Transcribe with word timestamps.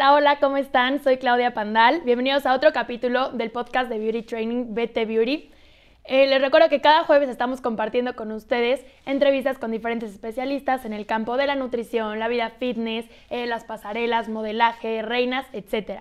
Hola, 0.00 0.14
hola, 0.14 0.36
¿cómo 0.40 0.56
están? 0.56 1.04
Soy 1.04 1.18
Claudia 1.18 1.52
Pandal. 1.52 2.00
Bienvenidos 2.06 2.46
a 2.46 2.54
otro 2.54 2.72
capítulo 2.72 3.32
del 3.32 3.50
podcast 3.50 3.90
de 3.90 3.98
Beauty 3.98 4.22
Training 4.22 4.74
BT 4.74 5.04
Beauty. 5.06 5.50
Eh, 6.04 6.26
les 6.26 6.40
recuerdo 6.40 6.70
que 6.70 6.80
cada 6.80 7.04
jueves 7.04 7.28
estamos 7.28 7.60
compartiendo 7.60 8.16
con 8.16 8.32
ustedes 8.32 8.82
entrevistas 9.04 9.58
con 9.58 9.70
diferentes 9.70 10.10
especialistas 10.10 10.86
en 10.86 10.94
el 10.94 11.04
campo 11.04 11.36
de 11.36 11.46
la 11.46 11.54
nutrición, 11.54 12.18
la 12.18 12.28
vida 12.28 12.48
fitness, 12.48 13.04
eh, 13.28 13.44
las 13.46 13.64
pasarelas, 13.64 14.30
modelaje, 14.30 15.02
reinas, 15.02 15.44
etc. 15.52 16.00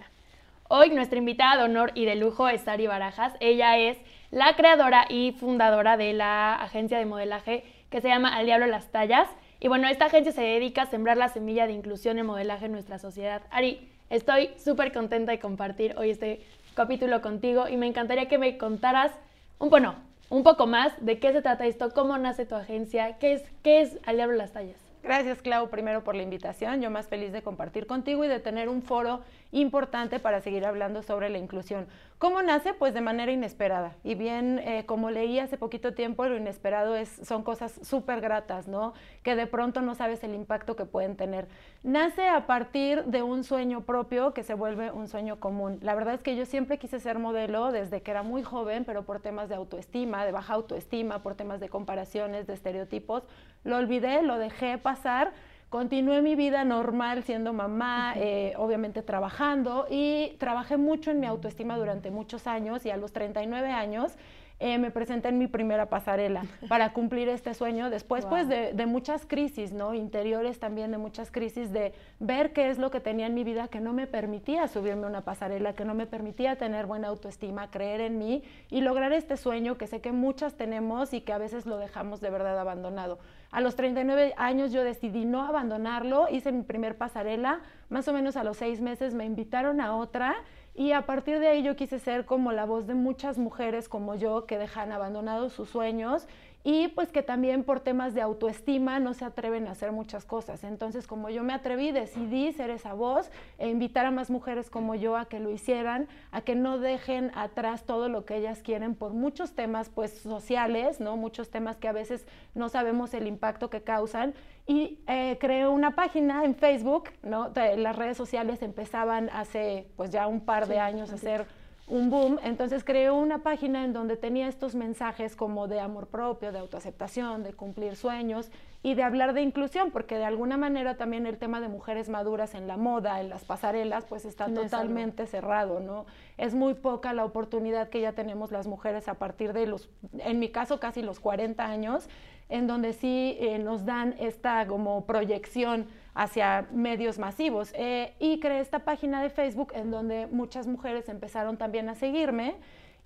Hoy 0.70 0.92
nuestra 0.92 1.20
invitada 1.20 1.58
de 1.58 1.64
honor 1.64 1.92
y 1.94 2.06
de 2.06 2.16
lujo 2.16 2.48
es 2.48 2.62
Sari 2.62 2.88
Barajas. 2.88 3.34
Ella 3.42 3.78
es 3.78 3.98
la 4.32 4.56
creadora 4.56 5.08
y 5.10 5.34
fundadora 5.34 5.98
de 5.98 6.14
la 6.14 6.56
agencia 6.56 7.00
de 7.00 7.06
modelaje 7.06 7.66
que 7.90 8.00
se 8.00 8.08
llama 8.08 8.34
Al 8.34 8.46
Diablo 8.46 8.66
las 8.66 8.94
Tallas. 8.94 9.28
Y 9.62 9.68
bueno, 9.68 9.90
esta 9.90 10.06
agencia 10.06 10.32
se 10.32 10.42
dedica 10.42 10.84
a 10.84 10.86
sembrar 10.86 11.18
la 11.18 11.28
semilla 11.28 11.68
de 11.68 11.74
inclusión 11.74 12.18
en 12.18 12.26
modelaje 12.26 12.68
en 12.68 12.72
nuestra 12.72 12.98
sociedad. 12.98 13.42
Ari, 13.52 13.90
estoy 14.10 14.52
súper 14.58 14.94
contenta 14.94 15.34
de 15.34 15.40
compartir 15.40 15.96
hoy 15.98 16.12
este 16.12 16.42
capítulo 16.76 17.22
contigo 17.22 17.68
y 17.68 17.76
me 17.76 17.86
encantaría 17.86 18.30
que 18.30 18.38
me 18.38 18.58
contaras 18.58 19.12
un, 19.58 19.70
bueno, 19.70 19.96
un 20.30 20.44
poco 20.44 20.66
más 20.66 20.94
de 21.04 21.20
qué 21.20 21.34
se 21.34 21.42
trata 21.42 21.66
esto, 21.66 21.94
cómo 21.94 22.18
nace 22.18 22.46
tu 22.46 22.56
agencia, 22.56 23.18
qué 23.18 23.34
es, 23.34 23.44
qué 23.62 23.82
es 23.82 23.98
Al 24.06 24.16
Diablo 24.16 24.38
las 24.38 24.54
Tallas. 24.54 24.78
Gracias, 25.04 25.42
Clau, 25.42 25.70
primero 25.70 26.04
por 26.04 26.16
la 26.16 26.24
invitación. 26.24 26.82
Yo 26.82 26.90
más 26.90 27.08
feliz 27.08 27.32
de 27.34 27.42
compartir 27.42 27.86
contigo 27.86 28.24
y 28.24 28.28
de 28.28 28.40
tener 28.40 28.70
un 28.70 28.82
foro 28.82 29.22
importante 29.52 30.20
para 30.20 30.40
seguir 30.40 30.66
hablando 30.66 31.04
sobre 31.04 31.30
la 31.30 31.38
inclusión. 31.38 31.88
¿Cómo 32.20 32.42
nace? 32.42 32.74
Pues 32.74 32.94
de 32.94 33.00
manera 33.00 33.32
inesperada. 33.32 33.96
Y 34.04 34.14
bien, 34.16 34.60
eh, 34.60 34.86
como 34.86 35.10
leí 35.10 35.40
hace 35.40 35.58
poquito 35.58 35.94
tiempo, 35.94 36.26
lo 36.26 36.36
inesperado 36.36 36.98
es, 36.98 37.08
son 37.08 37.44
cosas 37.44 37.80
súper 37.82 38.20
gratas, 38.20 38.68
¿no? 38.68 38.94
Que 39.24 39.38
de 39.38 39.48
pronto 39.48 39.80
no 39.80 39.96
sabes 39.96 40.22
el 40.26 40.36
impacto 40.36 40.76
que 40.76 40.84
pueden 40.84 41.16
tener. 41.16 41.48
Nace 41.82 42.28
a 42.28 42.46
partir 42.46 43.06
de 43.06 43.24
un 43.24 43.46
sueño 43.46 43.86
propio 43.86 44.34
que 44.34 44.44
se 44.44 44.54
vuelve 44.54 44.92
un 44.92 45.08
sueño 45.08 45.40
común. 45.40 45.80
La 45.82 45.96
verdad 45.96 46.14
es 46.14 46.22
que 46.22 46.36
yo 46.36 46.46
siempre 46.46 46.78
quise 46.78 47.00
ser 47.00 47.20
modelo 47.20 47.72
desde 47.72 48.02
que 48.02 48.12
era 48.12 48.22
muy 48.22 48.44
joven, 48.44 48.84
pero 48.84 49.04
por 49.04 49.22
temas 49.22 49.48
de 49.48 49.56
autoestima, 49.56 50.26
de 50.26 50.34
baja 50.34 50.56
autoestima, 50.56 51.24
por 51.24 51.36
temas 51.36 51.62
de 51.62 51.70
comparaciones, 51.70 52.48
de 52.48 52.54
estereotipos, 52.54 53.24
lo 53.64 53.78
olvidé, 53.78 54.24
lo 54.24 54.38
dejé 54.38 54.78
pasar 54.78 55.32
Continué 55.70 56.24
mi 56.24 56.36
vida 56.36 56.64
normal 56.64 57.22
siendo 57.22 57.54
mamá, 57.54 58.14
eh, 58.16 58.54
obviamente 58.58 59.04
trabajando 59.04 59.86
y 59.88 60.36
trabajé 60.40 60.78
mucho 60.78 61.12
en 61.12 61.20
mi 61.20 61.28
autoestima 61.28 61.78
durante 61.78 62.10
muchos 62.10 62.48
años 62.48 62.88
y 62.88 62.90
a 62.90 62.98
los 62.98 63.14
39 63.14 63.70
años 63.70 64.14
eh, 64.60 64.78
me 64.78 64.92
presenté 64.92 65.30
en 65.30 65.38
mi 65.38 65.48
primera 65.48 65.86
pasarela 65.88 66.44
para 66.68 66.92
cumplir 66.92 67.30
este 67.30 67.54
sueño 67.54 67.90
después 67.90 68.26
pues 68.26 68.48
de, 68.50 68.74
de, 68.74 68.86
muchas 68.86 69.26
crisis, 69.26 69.72
¿no? 69.72 69.94
Interiores 69.94 70.60
también, 70.60 70.92
de 70.92 70.98
muchas 70.98 71.32
crisis, 71.32 71.72
de 71.72 71.94
ver 72.20 72.52
qué 72.52 72.70
es 72.70 72.78
lo 72.78 72.92
que 72.92 73.00
tenía 73.00 73.28
en 73.28 73.34
mi 73.34 73.46
vida 73.46 73.70
que 73.70 73.80
no 73.80 73.94
me 73.94 74.06
permitía 74.06 74.68
subirme 74.68 75.06
a 75.06 75.10
una 75.10 75.22
pasarela, 75.22 75.74
que 75.74 75.86
no 75.86 75.94
me 75.94 76.06
permitía 76.06 76.58
tener 76.58 76.88
buena 76.88 77.08
autoestima, 77.08 77.72
creer 77.72 78.02
en 78.02 78.18
mí 78.18 78.44
y 78.70 78.82
lograr 78.82 79.14
este 79.14 79.38
sueño 79.38 79.78
que 79.78 79.88
sé 79.88 80.02
que 80.02 80.12
muchas 80.12 80.56
tenemos 80.56 81.14
y 81.14 81.22
que 81.22 81.32
a 81.32 81.38
veces 81.38 81.66
lo 81.66 81.78
dejamos 81.78 82.20
de 82.20 82.30
verdad 82.30 82.60
abandonado. 82.60 83.20
A 83.52 83.62
los 83.62 83.76
39 83.76 84.34
años 84.38 84.72
yo 84.72 84.84
decidí 84.84 85.26
no 85.26 85.42
abandonarlo, 85.44 86.28
hice 86.30 86.52
mi 86.52 86.64
primer 86.64 86.98
pasarela, 86.98 87.62
más 87.90 88.08
o 88.08 88.14
menos 88.14 88.36
a 88.36 88.44
los 88.44 88.58
seis 88.58 88.80
meses 88.82 89.14
me 89.14 89.26
invitaron 89.26 89.82
a 89.82 89.96
otra 89.96 90.36
y 90.80 90.94
a 90.94 91.06
partir 91.06 91.40
de 91.40 91.50
ahí 91.50 91.62
yo 91.62 91.76
quise 91.76 92.00
ser 92.00 92.24
como 92.24 92.54
la 92.54 92.64
voz 92.64 92.88
de 92.88 92.94
muchas 92.94 93.38
mujeres 93.38 93.90
como 93.90 94.16
yo 94.16 94.46
que 94.46 94.58
dejan 94.58 94.94
abandonados 94.94 95.52
sus 95.52 95.68
sueños 95.68 96.26
y 96.64 96.90
pues 96.90 97.12
que 97.12 97.24
también 97.24 97.64
por 97.64 97.80
temas 97.80 98.14
de 98.14 98.22
autoestima 98.22 99.00
no 99.00 99.14
se 99.14 99.24
atreven 99.24 99.68
a 99.68 99.72
hacer 99.72 99.92
muchas 99.92 100.26
cosas. 100.26 100.64
Entonces, 100.64 101.08
como 101.08 101.30
yo 101.30 101.44
me 101.44 101.54
atreví, 101.54 101.92
decidí 101.92 102.52
ser 102.52 102.70
esa 102.70 102.94
voz 102.94 103.32
e 103.58 103.70
invitar 103.70 104.06
a 104.06 104.12
más 104.12 104.30
mujeres 104.30 104.70
como 104.70 104.96
yo 104.96 105.16
a 105.16 105.26
que 105.26 105.40
lo 105.40 105.52
hicieran, 105.52 106.08
a 106.32 106.42
que 106.42 106.56
no 106.56 106.78
dejen 106.78 107.32
atrás 107.34 107.86
todo 107.86 108.10
lo 108.10 108.26
que 108.26 108.36
ellas 108.36 108.62
quieren 108.62 108.96
por 108.96 109.14
muchos 109.14 109.54
temas 109.54 109.90
pues 109.90 110.12
sociales, 110.20 111.00
¿no? 111.00 111.16
Muchos 111.16 111.50
temas 111.50 111.78
que 111.78 111.88
a 111.88 111.94
veces 111.94 112.28
no 112.54 112.68
sabemos 112.68 113.14
el 113.14 113.28
impacto 113.28 113.70
que 113.70 113.82
causan 113.82 114.34
y 114.68 115.00
eh, 115.08 115.38
creé 115.40 115.68
una 115.68 115.96
página 115.96 116.44
en 116.44 116.56
Facebook, 116.56 117.10
¿no? 117.24 117.52
las 117.56 117.96
redes 117.96 118.18
sociales 118.18 118.62
empezaban 118.62 119.30
hace 119.34 119.88
pues 119.96 120.12
ya 120.12 120.28
un 120.28 120.42
par 120.42 120.68
de 120.68 120.80
años 120.80 121.12
a 121.12 121.18
ser 121.18 121.48
un 121.90 122.12
boom, 122.12 122.40
entonces 122.44 122.84
creé 122.84 123.10
una 123.10 123.40
página 123.40 123.84
en 123.84 123.94
donde 123.94 124.16
tenía 124.16 124.48
estos 124.48 124.76
mensajes 124.76 125.36
como 125.36 125.68
de 125.68 125.80
amor 125.80 126.08
propio, 126.08 126.52
de 126.52 126.60
autoaceptación, 126.60 127.44
de 127.44 127.54
cumplir 127.54 127.96
sueños 127.96 128.52
y 128.84 128.94
de 128.94 129.04
hablar 129.04 129.34
de 129.34 129.42
inclusión, 129.42 129.90
porque 129.92 130.18
de 130.18 130.24
alguna 130.24 130.56
manera 130.56 130.96
también 130.98 131.26
el 131.26 131.38
tema 131.38 131.60
de 131.60 131.68
mujeres 131.68 132.08
maduras 132.08 132.54
en 132.54 132.68
la 132.68 132.78
moda, 132.78 133.20
en 133.20 133.30
las 133.30 133.44
pasarelas, 133.44 134.06
pues 134.06 134.24
está 134.24 134.54
totalmente 134.54 135.26
cerrado, 135.26 135.80
¿no? 135.80 136.06
Es 136.38 136.54
muy 136.54 136.76
poca 136.76 137.12
la 137.14 137.26
oportunidad 137.26 137.90
que 137.90 138.02
ya 138.02 138.14
tenemos 138.14 138.52
las 138.52 138.68
mujeres 138.68 139.08
a 139.08 139.16
partir 139.16 139.52
de 139.52 139.66
los, 139.66 139.90
en 140.20 140.40
mi 140.40 140.50
caso 140.50 140.80
casi 140.80 141.02
los 141.02 141.20
40 141.20 141.66
años, 141.66 142.08
en 142.50 142.68
donde 142.68 142.94
sí 142.94 143.38
eh, 143.40 143.60
nos 143.60 143.86
dan 143.86 144.16
esta 144.20 144.66
como 144.68 145.06
proyección 145.06 145.88
hacia 146.20 146.68
medios 146.74 147.18
masivos. 147.18 147.72
Eh, 147.76 148.14
y 148.20 148.42
creé 148.42 148.60
esta 148.60 148.80
página 148.80 149.24
de 149.24 149.30
Facebook 149.30 149.72
en 149.74 149.90
donde 149.90 150.28
muchas 150.28 150.68
mujeres 150.68 151.08
empezaron 151.08 151.58
también 151.58 151.88
a 151.88 151.96
seguirme. 151.96 152.58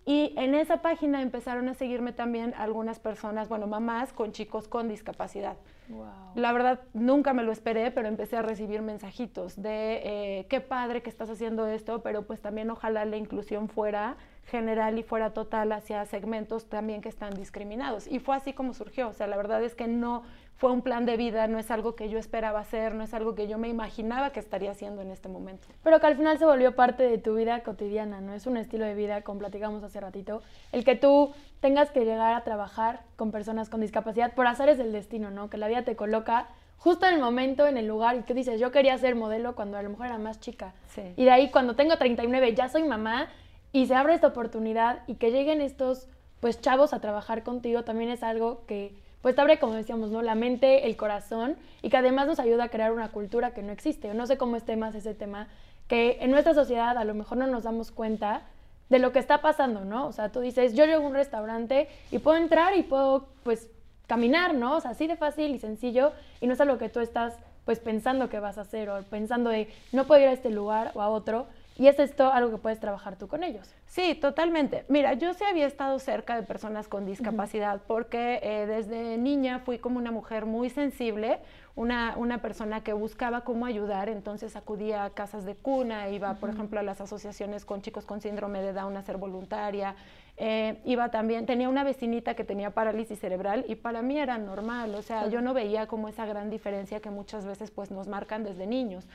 Y 0.05 0.33
en 0.35 0.55
esa 0.55 0.81
página 0.81 1.21
empezaron 1.21 1.69
a 1.69 1.75
seguirme 1.75 2.11
también 2.11 2.53
algunas 2.57 2.99
personas, 2.99 3.47
bueno, 3.47 3.67
mamás 3.67 4.11
con 4.11 4.33
chicos 4.33 4.67
con 4.67 4.89
discapacidad. 4.89 5.55
La 6.35 6.51
verdad, 6.51 6.81
nunca 6.93 7.33
me 7.33 7.43
lo 7.43 7.51
esperé, 7.51 7.91
pero 7.91 8.07
empecé 8.07 8.35
a 8.35 8.41
recibir 8.41 8.81
mensajitos 8.81 9.61
de 9.61 10.01
eh, 10.03 10.47
qué 10.49 10.59
padre 10.59 11.03
que 11.03 11.09
estás 11.09 11.29
haciendo 11.29 11.67
esto, 11.67 12.01
pero 12.01 12.23
pues 12.23 12.41
también 12.41 12.69
ojalá 12.69 13.05
la 13.05 13.15
inclusión 13.15 13.69
fuera 13.69 14.17
general 14.45 14.97
y 14.97 15.03
fuera 15.03 15.33
total 15.33 15.71
hacia 15.71 16.05
segmentos 16.05 16.67
también 16.67 17.01
que 17.01 17.09
están 17.09 17.33
discriminados. 17.35 18.07
Y 18.07 18.19
fue 18.19 18.35
así 18.35 18.53
como 18.53 18.73
surgió. 18.73 19.09
O 19.09 19.13
sea, 19.13 19.27
la 19.27 19.37
verdad 19.37 19.63
es 19.63 19.75
que 19.75 19.87
no 19.87 20.23
fue 20.55 20.71
un 20.71 20.81
plan 20.81 21.05
de 21.05 21.17
vida, 21.17 21.47
no 21.47 21.59
es 21.59 21.71
algo 21.71 21.95
que 21.95 22.09
yo 22.09 22.17
esperaba 22.17 22.59
hacer, 22.59 22.95
no 22.95 23.03
es 23.03 23.13
algo 23.13 23.35
que 23.35 23.47
yo 23.47 23.57
me 23.57 23.67
imaginaba 23.67 24.31
que 24.31 24.39
estaría 24.39 24.71
haciendo 24.71 25.01
en 25.01 25.11
este 25.11 25.27
momento. 25.27 25.67
Pero 25.83 25.99
que 25.99 26.07
al 26.07 26.15
final 26.15 26.37
se 26.37 26.45
volvió 26.45 26.75
parte 26.75 27.03
de 27.03 27.17
tu 27.17 27.35
vida 27.35 27.63
cotidiana, 27.63 28.21
¿no? 28.21 28.33
Es 28.33 28.47
un 28.47 28.57
estilo 28.57 28.85
de 28.85 28.93
vida, 28.93 29.23
como 29.23 29.39
platicamos 29.39 29.83
hace 29.83 29.99
ratito, 29.99 30.41
el 30.71 30.85
que 30.85 30.95
tú 30.95 31.33
tengas 31.59 31.91
que 31.91 32.05
llegar 32.05 32.33
a 32.33 32.43
trabajar 32.43 33.01
con 33.15 33.31
personas 33.31 33.69
con 33.69 33.81
discapacidad 33.81 34.33
por 34.33 34.47
hacer 34.47 34.69
es 34.69 34.79
el 34.79 34.91
destino, 34.91 35.31
¿no? 35.31 35.49
Que 35.49 35.57
la 35.57 35.67
vida 35.67 35.83
te 35.83 35.95
coloca 35.95 36.47
justo 36.77 37.07
en 37.07 37.13
el 37.13 37.21
momento, 37.21 37.65
en 37.65 37.77
el 37.77 37.87
lugar, 37.87 38.17
y 38.17 38.23
que 38.23 38.33
dices, 38.33 38.59
yo 38.59 38.71
quería 38.71 38.97
ser 38.97 39.15
modelo 39.15 39.55
cuando 39.55 39.77
a 39.77 39.81
lo 39.81 39.89
mejor 39.89 40.07
era 40.07 40.17
más 40.17 40.41
chica. 40.41 40.73
Y 41.15 41.23
de 41.23 41.31
ahí, 41.31 41.49
cuando 41.49 41.75
tengo 41.75 41.97
39, 41.97 42.55
ya 42.55 42.67
soy 42.67 42.83
mamá, 42.83 43.29
y 43.71 43.85
se 43.87 43.95
abre 43.95 44.13
esta 44.13 44.27
oportunidad, 44.27 44.99
y 45.07 45.15
que 45.15 45.31
lleguen 45.31 45.61
estos, 45.61 46.09
pues, 46.41 46.59
chavos 46.59 46.93
a 46.93 46.99
trabajar 46.99 47.43
contigo, 47.43 47.83
también 47.83 48.09
es 48.09 48.21
algo 48.21 48.65
que 48.65 49.01
pues 49.23 49.35
te 49.35 49.41
abre, 49.41 49.57
como 49.57 49.73
decíamos, 49.73 50.11
¿no? 50.11 50.21
La 50.21 50.35
mente, 50.35 50.85
el 50.85 50.97
corazón 50.97 51.55
y 51.81 51.89
que 51.89 51.95
además 51.95 52.27
nos 52.27 52.41
ayuda 52.41 52.65
a 52.65 52.67
crear 52.67 52.91
una 52.91 53.07
cultura 53.07 53.51
que 53.51 53.63
no 53.63 53.71
existe. 53.71 54.13
no 54.13 54.27
sé 54.27 54.37
cómo 54.37 54.57
esté 54.57 54.75
más 54.75 54.93
ese 54.95 55.13
tema, 55.13 55.47
que 55.87 56.17
en 56.19 56.29
nuestra 56.29 56.53
sociedad 56.53 56.97
a 56.97 57.05
lo 57.05 57.13
mejor 57.13 57.37
no 57.37 57.47
nos 57.47 57.63
damos 57.63 57.89
cuenta 57.91 58.41
de 58.89 58.99
lo 58.99 59.13
que 59.13 59.19
está 59.19 59.41
pasando, 59.41 59.85
¿no? 59.85 60.07
O 60.07 60.11
sea, 60.11 60.29
tú 60.29 60.41
dices, 60.41 60.73
yo 60.73 60.85
llego 60.85 61.05
a 61.05 61.07
un 61.07 61.13
restaurante 61.13 61.87
y 62.11 62.19
puedo 62.19 62.35
entrar 62.35 62.75
y 62.75 62.83
puedo, 62.83 63.29
pues, 63.43 63.69
caminar, 64.07 64.55
¿no? 64.55 64.75
O 64.75 64.81
sea, 64.81 64.91
así 64.91 65.07
de 65.07 65.15
fácil 65.15 65.55
y 65.55 65.59
sencillo 65.59 66.11
y 66.41 66.47
no 66.47 66.53
es 66.53 66.59
algo 66.59 66.77
que 66.77 66.89
tú 66.89 66.99
estás, 66.99 67.33
pues, 67.63 67.79
pensando 67.79 68.27
que 68.27 68.41
vas 68.41 68.57
a 68.57 68.61
hacer 68.61 68.89
o 68.89 69.03
pensando 69.03 69.49
de, 69.49 69.69
no 69.93 70.03
puedo 70.03 70.21
ir 70.21 70.27
a 70.27 70.33
este 70.33 70.49
lugar 70.49 70.91
o 70.95 71.01
a 71.01 71.07
otro 71.07 71.47
y 71.75 71.87
es 71.87 71.99
esto 71.99 72.31
algo 72.31 72.51
que 72.51 72.57
puedes 72.57 72.79
trabajar 72.79 73.15
tú 73.15 73.27
con 73.27 73.43
ellos. 73.43 73.73
Sí, 73.87 74.15
totalmente. 74.15 74.85
Mira, 74.89 75.13
yo 75.13 75.33
sí 75.33 75.43
había 75.43 75.65
estado 75.65 75.97
cerca 75.99 76.35
de 76.35 76.43
personas 76.43 76.87
con 76.87 77.05
discapacidad 77.05 77.81
porque 77.87 78.39
eh, 78.43 78.65
desde 78.67 79.17
niña 79.17 79.59
fui 79.59 79.79
como 79.79 79.97
una 79.97 80.11
mujer 80.11 80.45
muy 80.45 80.69
sensible, 80.69 81.39
una, 81.75 82.15
una, 82.17 82.39
persona 82.39 82.83
que 82.83 82.93
buscaba 82.93 83.41
cómo 83.41 83.65
ayudar, 83.65 84.07
entonces 84.07 84.55
acudía 84.55 85.05
a 85.05 85.09
casas 85.09 85.45
de 85.45 85.55
cuna, 85.55 86.09
iba, 86.09 86.35
por 86.35 86.51
ejemplo, 86.51 86.79
a 86.79 86.83
las 86.83 87.01
asociaciones 87.01 87.65
con 87.65 87.81
chicos 87.81 88.05
con 88.05 88.21
síndrome 88.21 88.61
de 88.61 88.73
Down 88.73 88.95
a 88.95 89.01
ser 89.01 89.17
voluntaria, 89.17 89.95
eh, 90.37 90.81
iba 90.85 91.09
también, 91.09 91.45
tenía 91.47 91.69
una 91.69 91.83
vecinita 91.83 92.35
que 92.35 92.43
tenía 92.43 92.71
parálisis 92.71 93.19
cerebral 93.19 93.65
y 93.67 93.75
para 93.75 94.01
mí 94.03 94.19
era 94.19 94.37
normal, 94.37 94.93
o 94.93 95.01
sea, 95.01 95.27
yo 95.27 95.41
no 95.41 95.53
veía 95.53 95.87
como 95.87 96.09
esa 96.09 96.25
gran 96.25 96.49
diferencia 96.49 96.99
que 96.99 97.09
muchas 97.09 97.45
veces 97.45 97.71
pues 97.71 97.89
nos 97.89 98.07
marcan 98.07 98.43
desde 98.43 98.67
niños. 98.67 99.07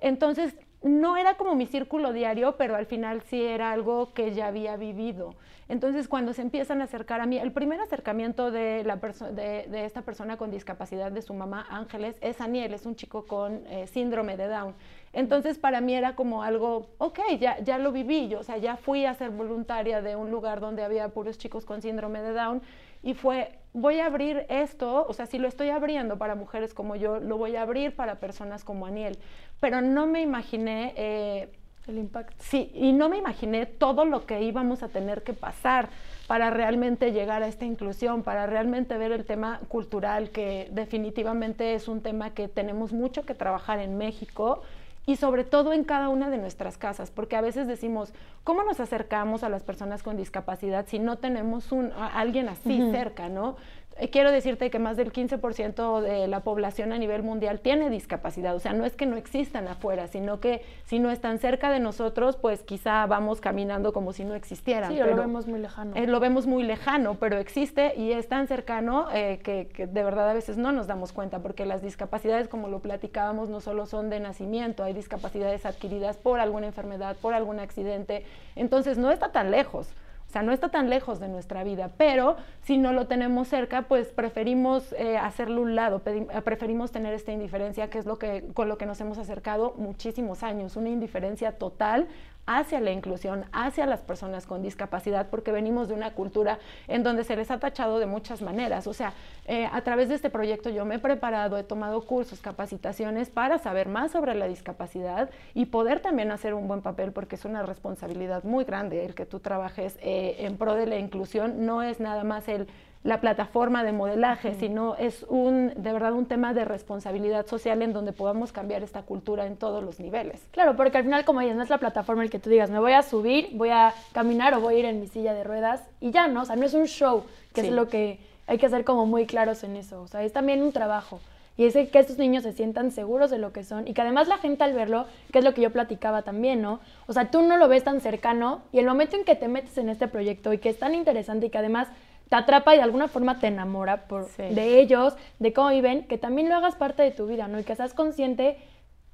Entonces, 0.00 0.54
no 0.82 1.16
era 1.16 1.36
como 1.36 1.54
mi 1.54 1.66
círculo 1.66 2.12
diario, 2.12 2.56
pero 2.56 2.76
al 2.76 2.86
final 2.86 3.22
sí 3.22 3.42
era 3.42 3.72
algo 3.72 4.12
que 4.12 4.32
ya 4.34 4.48
había 4.48 4.76
vivido. 4.76 5.34
Entonces, 5.68 6.06
cuando 6.06 6.32
se 6.32 6.42
empiezan 6.42 6.80
a 6.80 6.84
acercar 6.84 7.20
a 7.20 7.26
mí, 7.26 7.38
el 7.38 7.50
primer 7.50 7.80
acercamiento 7.80 8.52
de, 8.52 8.84
la 8.84 8.96
de, 8.96 9.66
de, 9.68 9.84
esta 9.84 10.02
persona 10.02 10.36
con 10.36 10.50
discapacidad, 10.52 11.10
de 11.10 11.22
su 11.22 11.34
mamá 11.34 11.66
Ángeles, 11.68 12.16
es 12.20 12.40
Aniel, 12.40 12.72
es 12.72 12.86
un 12.86 12.94
chico 12.94 13.26
con 13.26 13.66
eh, 13.66 13.88
síndrome 13.88 14.36
de 14.36 14.46
Down. 14.46 14.74
Entonces, 15.12 15.58
para 15.58 15.80
mí 15.80 15.94
era 15.94 16.14
como 16.14 16.44
algo, 16.44 16.90
ok, 16.98 17.18
ya, 17.40 17.58
ya 17.60 17.78
lo 17.78 17.90
viví, 17.90 18.28
yo, 18.28 18.40
o 18.40 18.42
sea, 18.44 18.58
ya 18.58 18.76
fui 18.76 19.06
a 19.06 19.14
ser 19.14 19.30
voluntaria 19.30 20.02
de 20.02 20.14
un 20.14 20.30
lugar 20.30 20.60
donde 20.60 20.84
había 20.84 21.08
puros 21.08 21.36
chicos 21.36 21.64
con 21.64 21.82
síndrome 21.82 22.22
de 22.22 22.32
Down 22.32 22.62
y 23.02 23.14
fue, 23.14 23.58
voy 23.76 24.00
a 24.00 24.06
abrir 24.06 24.46
esto, 24.48 25.06
o 25.06 25.12
sea, 25.12 25.26
si 25.26 25.38
lo 25.38 25.46
estoy 25.46 25.68
abriendo 25.68 26.16
para 26.16 26.34
mujeres 26.34 26.72
como 26.72 26.96
yo, 26.96 27.20
lo 27.20 27.36
voy 27.36 27.56
a 27.56 27.62
abrir 27.62 27.94
para 27.94 28.16
personas 28.16 28.64
como 28.64 28.86
Aniel. 28.86 29.18
Pero 29.60 29.80
no 29.82 30.06
me 30.06 30.22
imaginé... 30.22 30.94
Eh, 30.96 31.48
el 31.86 31.98
impacto. 31.98 32.34
Sí, 32.40 32.72
y 32.74 32.92
no 32.92 33.08
me 33.08 33.16
imaginé 33.16 33.64
todo 33.64 34.04
lo 34.04 34.26
que 34.26 34.42
íbamos 34.42 34.82
a 34.82 34.88
tener 34.88 35.22
que 35.22 35.34
pasar 35.34 35.88
para 36.26 36.50
realmente 36.50 37.12
llegar 37.12 37.44
a 37.44 37.46
esta 37.46 37.64
inclusión, 37.64 38.24
para 38.24 38.46
realmente 38.46 38.98
ver 38.98 39.12
el 39.12 39.24
tema 39.24 39.60
cultural, 39.68 40.30
que 40.30 40.68
definitivamente 40.72 41.74
es 41.74 41.86
un 41.86 42.00
tema 42.00 42.30
que 42.30 42.48
tenemos 42.48 42.92
mucho 42.92 43.24
que 43.24 43.34
trabajar 43.34 43.78
en 43.78 43.96
México 43.96 44.62
y 45.06 45.16
sobre 45.16 45.44
todo 45.44 45.72
en 45.72 45.84
cada 45.84 46.08
una 46.08 46.28
de 46.30 46.36
nuestras 46.36 46.76
casas, 46.76 47.12
porque 47.12 47.36
a 47.36 47.40
veces 47.40 47.68
decimos, 47.68 48.12
¿cómo 48.42 48.64
nos 48.64 48.80
acercamos 48.80 49.44
a 49.44 49.48
las 49.48 49.62
personas 49.62 50.02
con 50.02 50.16
discapacidad 50.16 50.86
si 50.88 50.98
no 50.98 51.18
tenemos 51.18 51.70
un, 51.70 51.92
alguien 51.92 52.48
así 52.48 52.90
cerca, 52.90 53.28
¿no? 53.28 53.56
Eh, 53.98 54.10
quiero 54.10 54.30
decirte 54.30 54.70
que 54.70 54.78
más 54.78 54.96
del 54.96 55.12
15% 55.12 56.00
de 56.00 56.28
la 56.28 56.40
población 56.40 56.92
a 56.92 56.98
nivel 56.98 57.22
mundial 57.22 57.60
tiene 57.60 57.88
discapacidad. 57.88 58.54
O 58.54 58.60
sea, 58.60 58.72
no 58.72 58.84
es 58.84 58.94
que 58.94 59.06
no 59.06 59.16
existan 59.16 59.68
afuera, 59.68 60.06
sino 60.06 60.38
que 60.38 60.62
si 60.84 60.98
no 60.98 61.10
están 61.10 61.38
cerca 61.38 61.70
de 61.70 61.80
nosotros, 61.80 62.36
pues 62.36 62.62
quizá 62.62 63.06
vamos 63.06 63.40
caminando 63.40 63.92
como 63.92 64.12
si 64.12 64.24
no 64.24 64.34
existieran. 64.34 64.92
Sí, 64.92 64.98
lo 64.98 65.16
vemos 65.16 65.46
muy 65.46 65.60
lejano. 65.60 65.96
Eh, 65.96 66.06
lo 66.06 66.20
vemos 66.20 66.46
muy 66.46 66.62
lejano, 66.62 67.14
pero 67.14 67.38
existe 67.38 67.94
y 67.96 68.12
es 68.12 68.28
tan 68.28 68.48
cercano 68.48 69.08
eh, 69.12 69.40
que, 69.42 69.68
que, 69.68 69.86
de 69.86 70.02
verdad 70.02 70.28
a 70.28 70.34
veces 70.34 70.58
no 70.58 70.72
nos 70.72 70.86
damos 70.86 71.12
cuenta, 71.12 71.38
porque 71.38 71.64
las 71.64 71.80
discapacidades, 71.80 72.48
como 72.48 72.68
lo 72.68 72.80
platicábamos, 72.80 73.48
no 73.48 73.60
solo 73.60 73.86
son 73.86 74.10
de 74.10 74.20
nacimiento, 74.20 74.84
hay 74.84 74.92
discapacidades 74.92 75.64
adquiridas 75.64 76.18
por 76.18 76.40
alguna 76.40 76.66
enfermedad, 76.66 77.16
por 77.22 77.32
algún 77.32 77.60
accidente. 77.60 78.24
Entonces, 78.56 78.98
no 78.98 79.10
está 79.10 79.32
tan 79.32 79.50
lejos. 79.50 79.88
O 80.28 80.32
sea, 80.32 80.42
no 80.42 80.52
está 80.52 80.68
tan 80.70 80.90
lejos 80.90 81.20
de 81.20 81.28
nuestra 81.28 81.62
vida, 81.64 81.92
pero 81.96 82.36
si 82.62 82.78
no 82.78 82.92
lo 82.92 83.06
tenemos 83.06 83.48
cerca, 83.48 83.82
pues 83.82 84.08
preferimos 84.08 84.92
eh, 84.94 85.16
hacerlo 85.16 85.62
un 85.62 85.74
lado, 85.76 86.02
eh, 86.04 86.26
preferimos 86.44 86.90
tener 86.90 87.14
esta 87.14 87.32
indiferencia, 87.32 87.88
que 87.88 87.98
es 87.98 88.06
lo 88.06 88.18
que, 88.18 88.44
con 88.52 88.68
lo 88.68 88.76
que 88.76 88.86
nos 88.86 89.00
hemos 89.00 89.18
acercado 89.18 89.74
muchísimos 89.76 90.42
años, 90.42 90.76
una 90.76 90.90
indiferencia 90.90 91.52
total 91.52 92.08
hacia 92.46 92.80
la 92.80 92.92
inclusión, 92.92 93.44
hacia 93.52 93.86
las 93.86 94.00
personas 94.00 94.46
con 94.46 94.62
discapacidad, 94.62 95.28
porque 95.28 95.52
venimos 95.52 95.88
de 95.88 95.94
una 95.94 96.14
cultura 96.14 96.58
en 96.88 97.02
donde 97.02 97.24
se 97.24 97.36
les 97.36 97.50
ha 97.50 97.58
tachado 97.58 97.98
de 97.98 98.06
muchas 98.06 98.42
maneras. 98.42 98.86
O 98.86 98.94
sea, 98.94 99.12
eh, 99.46 99.68
a 99.70 99.80
través 99.82 100.08
de 100.08 100.14
este 100.14 100.30
proyecto 100.30 100.70
yo 100.70 100.84
me 100.84 100.96
he 100.96 100.98
preparado, 100.98 101.58
he 101.58 101.64
tomado 101.64 102.02
cursos, 102.06 102.40
capacitaciones 102.40 103.30
para 103.30 103.58
saber 103.58 103.88
más 103.88 104.12
sobre 104.12 104.34
la 104.34 104.46
discapacidad 104.46 105.30
y 105.54 105.66
poder 105.66 106.00
también 106.00 106.30
hacer 106.30 106.54
un 106.54 106.68
buen 106.68 106.82
papel, 106.82 107.12
porque 107.12 107.36
es 107.36 107.44
una 107.44 107.62
responsabilidad 107.62 108.44
muy 108.44 108.64
grande 108.64 109.04
el 109.04 109.14
que 109.14 109.26
tú 109.26 109.40
trabajes 109.40 109.98
eh, 110.00 110.36
en 110.40 110.56
pro 110.56 110.74
de 110.74 110.86
la 110.86 110.98
inclusión. 110.98 111.66
No 111.66 111.82
es 111.82 112.00
nada 112.00 112.24
más 112.24 112.48
el 112.48 112.68
la 113.06 113.20
plataforma 113.20 113.84
de 113.84 113.92
modelaje, 113.92 114.54
sino 114.54 114.96
es 114.96 115.24
un, 115.28 115.72
de 115.76 115.92
verdad 115.92 116.12
un 116.12 116.26
tema 116.26 116.52
de 116.52 116.64
responsabilidad 116.64 117.46
social 117.46 117.80
en 117.82 117.92
donde 117.92 118.12
podamos 118.12 118.50
cambiar 118.50 118.82
esta 118.82 119.02
cultura 119.02 119.46
en 119.46 119.56
todos 119.56 119.82
los 119.84 120.00
niveles. 120.00 120.44
Claro, 120.50 120.74
porque 120.76 120.98
al 120.98 121.04
final, 121.04 121.24
como 121.24 121.40
dices, 121.40 121.54
no 121.54 121.62
es 121.62 121.70
la 121.70 121.78
plataforma 121.78 122.24
el 122.24 122.30
que 122.30 122.40
tú 122.40 122.50
digas, 122.50 122.68
me 122.68 122.80
voy 122.80 122.92
a 122.92 123.02
subir, 123.02 123.50
voy 123.52 123.68
a 123.68 123.94
caminar 124.12 124.54
o 124.54 124.60
voy 124.60 124.74
a 124.74 124.78
ir 124.80 124.84
en 124.86 125.00
mi 125.00 125.06
silla 125.06 125.34
de 125.34 125.44
ruedas 125.44 125.84
y 126.00 126.10
ya, 126.10 126.26
¿no? 126.26 126.42
O 126.42 126.44
sea, 126.44 126.56
no 126.56 126.66
es 126.66 126.74
un 126.74 126.86
show, 126.86 127.22
que 127.54 127.60
es 127.60 127.70
lo 127.70 127.88
que 127.88 128.18
hay 128.48 128.58
que 128.58 128.68
ser 128.68 128.84
como 128.84 129.06
muy 129.06 129.24
claros 129.24 129.62
en 129.62 129.76
eso. 129.76 130.02
O 130.02 130.08
sea, 130.08 130.24
es 130.24 130.32
también 130.32 130.60
un 130.60 130.72
trabajo. 130.72 131.20
Y 131.56 131.64
es 131.64 131.74
que 131.74 131.98
estos 131.98 132.18
niños 132.18 132.42
se 132.42 132.52
sientan 132.52 132.90
seguros 132.90 133.30
de 133.30 133.38
lo 133.38 133.52
que 133.52 133.62
son 133.62 133.86
y 133.88 133.94
que 133.94 134.02
además 134.02 134.26
la 134.28 134.36
gente 134.36 134.64
al 134.64 134.74
verlo, 134.74 135.06
que 135.32 135.38
es 135.38 135.44
lo 135.44 135.54
que 135.54 135.62
yo 135.62 135.70
platicaba 135.70 136.22
también, 136.22 136.60
¿no? 136.60 136.80
O 137.06 137.12
sea, 137.12 137.30
tú 137.30 137.40
no 137.42 137.56
lo 137.56 137.68
ves 137.68 137.84
tan 137.84 138.00
cercano 138.00 138.62
y 138.72 138.78
el 138.80 138.86
momento 138.86 139.16
en 139.16 139.24
que 139.24 139.36
te 139.36 139.48
metes 139.48 139.78
en 139.78 139.88
este 139.88 140.08
proyecto 140.08 140.52
y 140.52 140.58
que 140.58 140.68
es 140.68 140.78
tan 140.78 140.94
interesante 140.94 141.46
y 141.46 141.50
que 141.50 141.56
además 141.56 141.88
te 142.28 142.36
atrapa 142.36 142.74
y 142.74 142.78
de 142.78 142.82
alguna 142.82 143.08
forma 143.08 143.38
te 143.38 143.46
enamora 143.46 144.08
por, 144.08 144.28
de 144.36 144.80
ellos, 144.80 145.14
de 145.38 145.52
cómo 145.52 145.70
viven, 145.70 146.06
que 146.06 146.18
también 146.18 146.48
lo 146.48 146.56
hagas 146.56 146.74
parte 146.74 147.02
de 147.02 147.10
tu 147.10 147.26
vida, 147.26 147.48
¿no? 147.48 147.58
Y 147.58 147.64
que 147.64 147.76
seas 147.76 147.94
consciente 147.94 148.58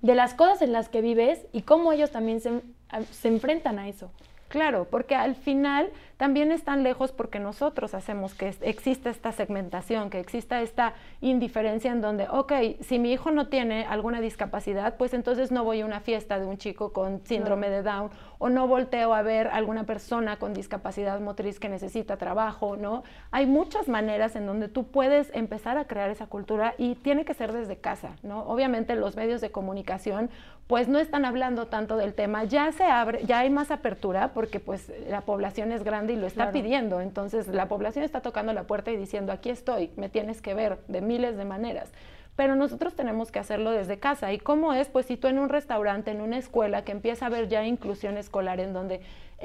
de 0.01 0.15
las 0.15 0.35
cosas 0.35 0.63
en 0.63 0.73
las 0.73 0.89
que 0.89 1.01
vives 1.01 1.47
y 1.53 1.63
cómo 1.63 1.93
ellos 1.93 2.11
también 2.11 2.41
se, 2.41 2.63
se 3.11 3.29
enfrentan 3.29 3.79
a 3.79 3.89
eso. 3.89 4.11
Claro, 4.53 4.87
porque 4.91 5.15
al 5.15 5.35
final 5.35 5.91
también 6.19 6.53
están 6.53 6.83
lejos 6.83 7.11
porque 7.11 7.39
nosotros 7.39 7.95
hacemos 7.95 8.35
que 8.35 8.55
exista 8.61 9.09
esta 9.09 9.33
segmentación, 9.33 10.11
que 10.11 10.21
exista 10.21 10.61
esta 10.61 10.93
indiferencia 11.23 11.91
en 11.91 12.03
donde, 12.03 12.29
ok, 12.29 12.53
si 12.83 12.99
mi 12.99 13.15
hijo 13.15 13.31
no 13.31 13.49
tiene 13.49 13.87
alguna 13.87 14.21
discapacidad, 14.21 14.99
pues 14.99 15.15
entonces 15.15 15.51
no 15.53 15.65
voy 15.65 15.81
a 15.81 15.87
una 15.87 16.01
fiesta 16.01 16.39
de 16.39 16.45
un 16.45 16.59
chico 16.59 16.93
con 16.93 17.25
síndrome 17.25 17.71
de 17.71 17.83
Down 17.83 18.11
o 18.43 18.49
no 18.49 18.67
volteo 18.67 19.15
a 19.15 19.23
ver 19.23 19.47
a 19.47 19.55
alguna 19.55 19.85
persona 19.85 20.37
con 20.37 20.53
discapacidad 20.53 21.21
motriz 21.21 21.61
que 21.61 21.69
necesita 21.69 22.17
trabajo, 22.17 22.77
¿no? 22.77 23.05
Hay 23.31 23.47
muchas 23.47 23.87
maneras 23.87 24.35
en 24.35 24.47
donde 24.47 24.67
tú 24.67 24.89
puedes 24.89 25.31
empezar 25.33 25.79
a 25.79 25.85
crear 25.85 26.11
esa 26.11 26.27
cultura 26.27 26.75
y 26.77 26.97
tiene 26.97 27.25
que 27.25 27.35
ser 27.35 27.53
desde 27.53 27.77
casa, 27.77 28.17
¿no? 28.25 28.41
Obviamente 28.41 28.97
los 28.97 29.15
medios 29.15 29.41
de 29.41 29.53
comunicación 29.53 30.29
pues 30.67 30.89
no 30.89 30.99
están 30.99 31.25
hablando 31.25 31.69
tanto 31.69 31.97
del 31.97 32.15
tema, 32.15 32.43
ya 32.43 32.73
se 32.73 32.83
abre, 32.83 33.25
ya 33.27 33.39
hay 33.39 33.51
más 33.51 33.71
apertura 33.71 34.33
porque 34.35 34.59
pues 34.59 34.91
la 35.09 35.21
población 35.21 35.71
es 35.71 35.85
grande 35.85 36.15
y 36.15 36.17
lo 36.17 36.27
está 36.27 36.51
pidiendo. 36.51 37.01
Entonces 37.01 37.47
la 37.47 37.69
población 37.69 38.05
está 38.05 38.23
tocando 38.23 38.53
la 38.53 38.65
puerta 38.65 38.91
y 38.91 38.97
diciendo, 38.97 39.31
aquí 39.31 39.51
estoy, 39.51 39.93
me 39.97 40.09
tienes 40.09 40.43
que 40.43 40.55
ver 40.55 40.81
de 40.89 41.01
miles 41.01 41.37
de 41.37 41.45
maneras. 41.45 41.93
Pero 42.37 42.57
nosotros 42.57 42.95
tenemos 42.95 43.31
que 43.31 43.39
hacerlo 43.39 43.73
desde 43.73 43.99
casa. 43.99 44.33
¿Y 44.33 44.39
cómo 44.39 44.73
es? 44.73 44.89
Pues 44.89 45.07
si 45.07 45.17
tú 45.17 45.29
en 45.29 45.39
un 45.39 45.49
restaurante, 45.49 46.11
en 46.11 46.21
una 46.21 46.39
escuela, 46.39 46.83
que 46.83 46.93
empieza 46.93 47.27
a 47.27 47.29
haber 47.29 47.49
ya 47.49 47.65
inclusión 47.65 48.17
escolar 48.17 48.59
en 48.61 48.73
donde 48.73 49.01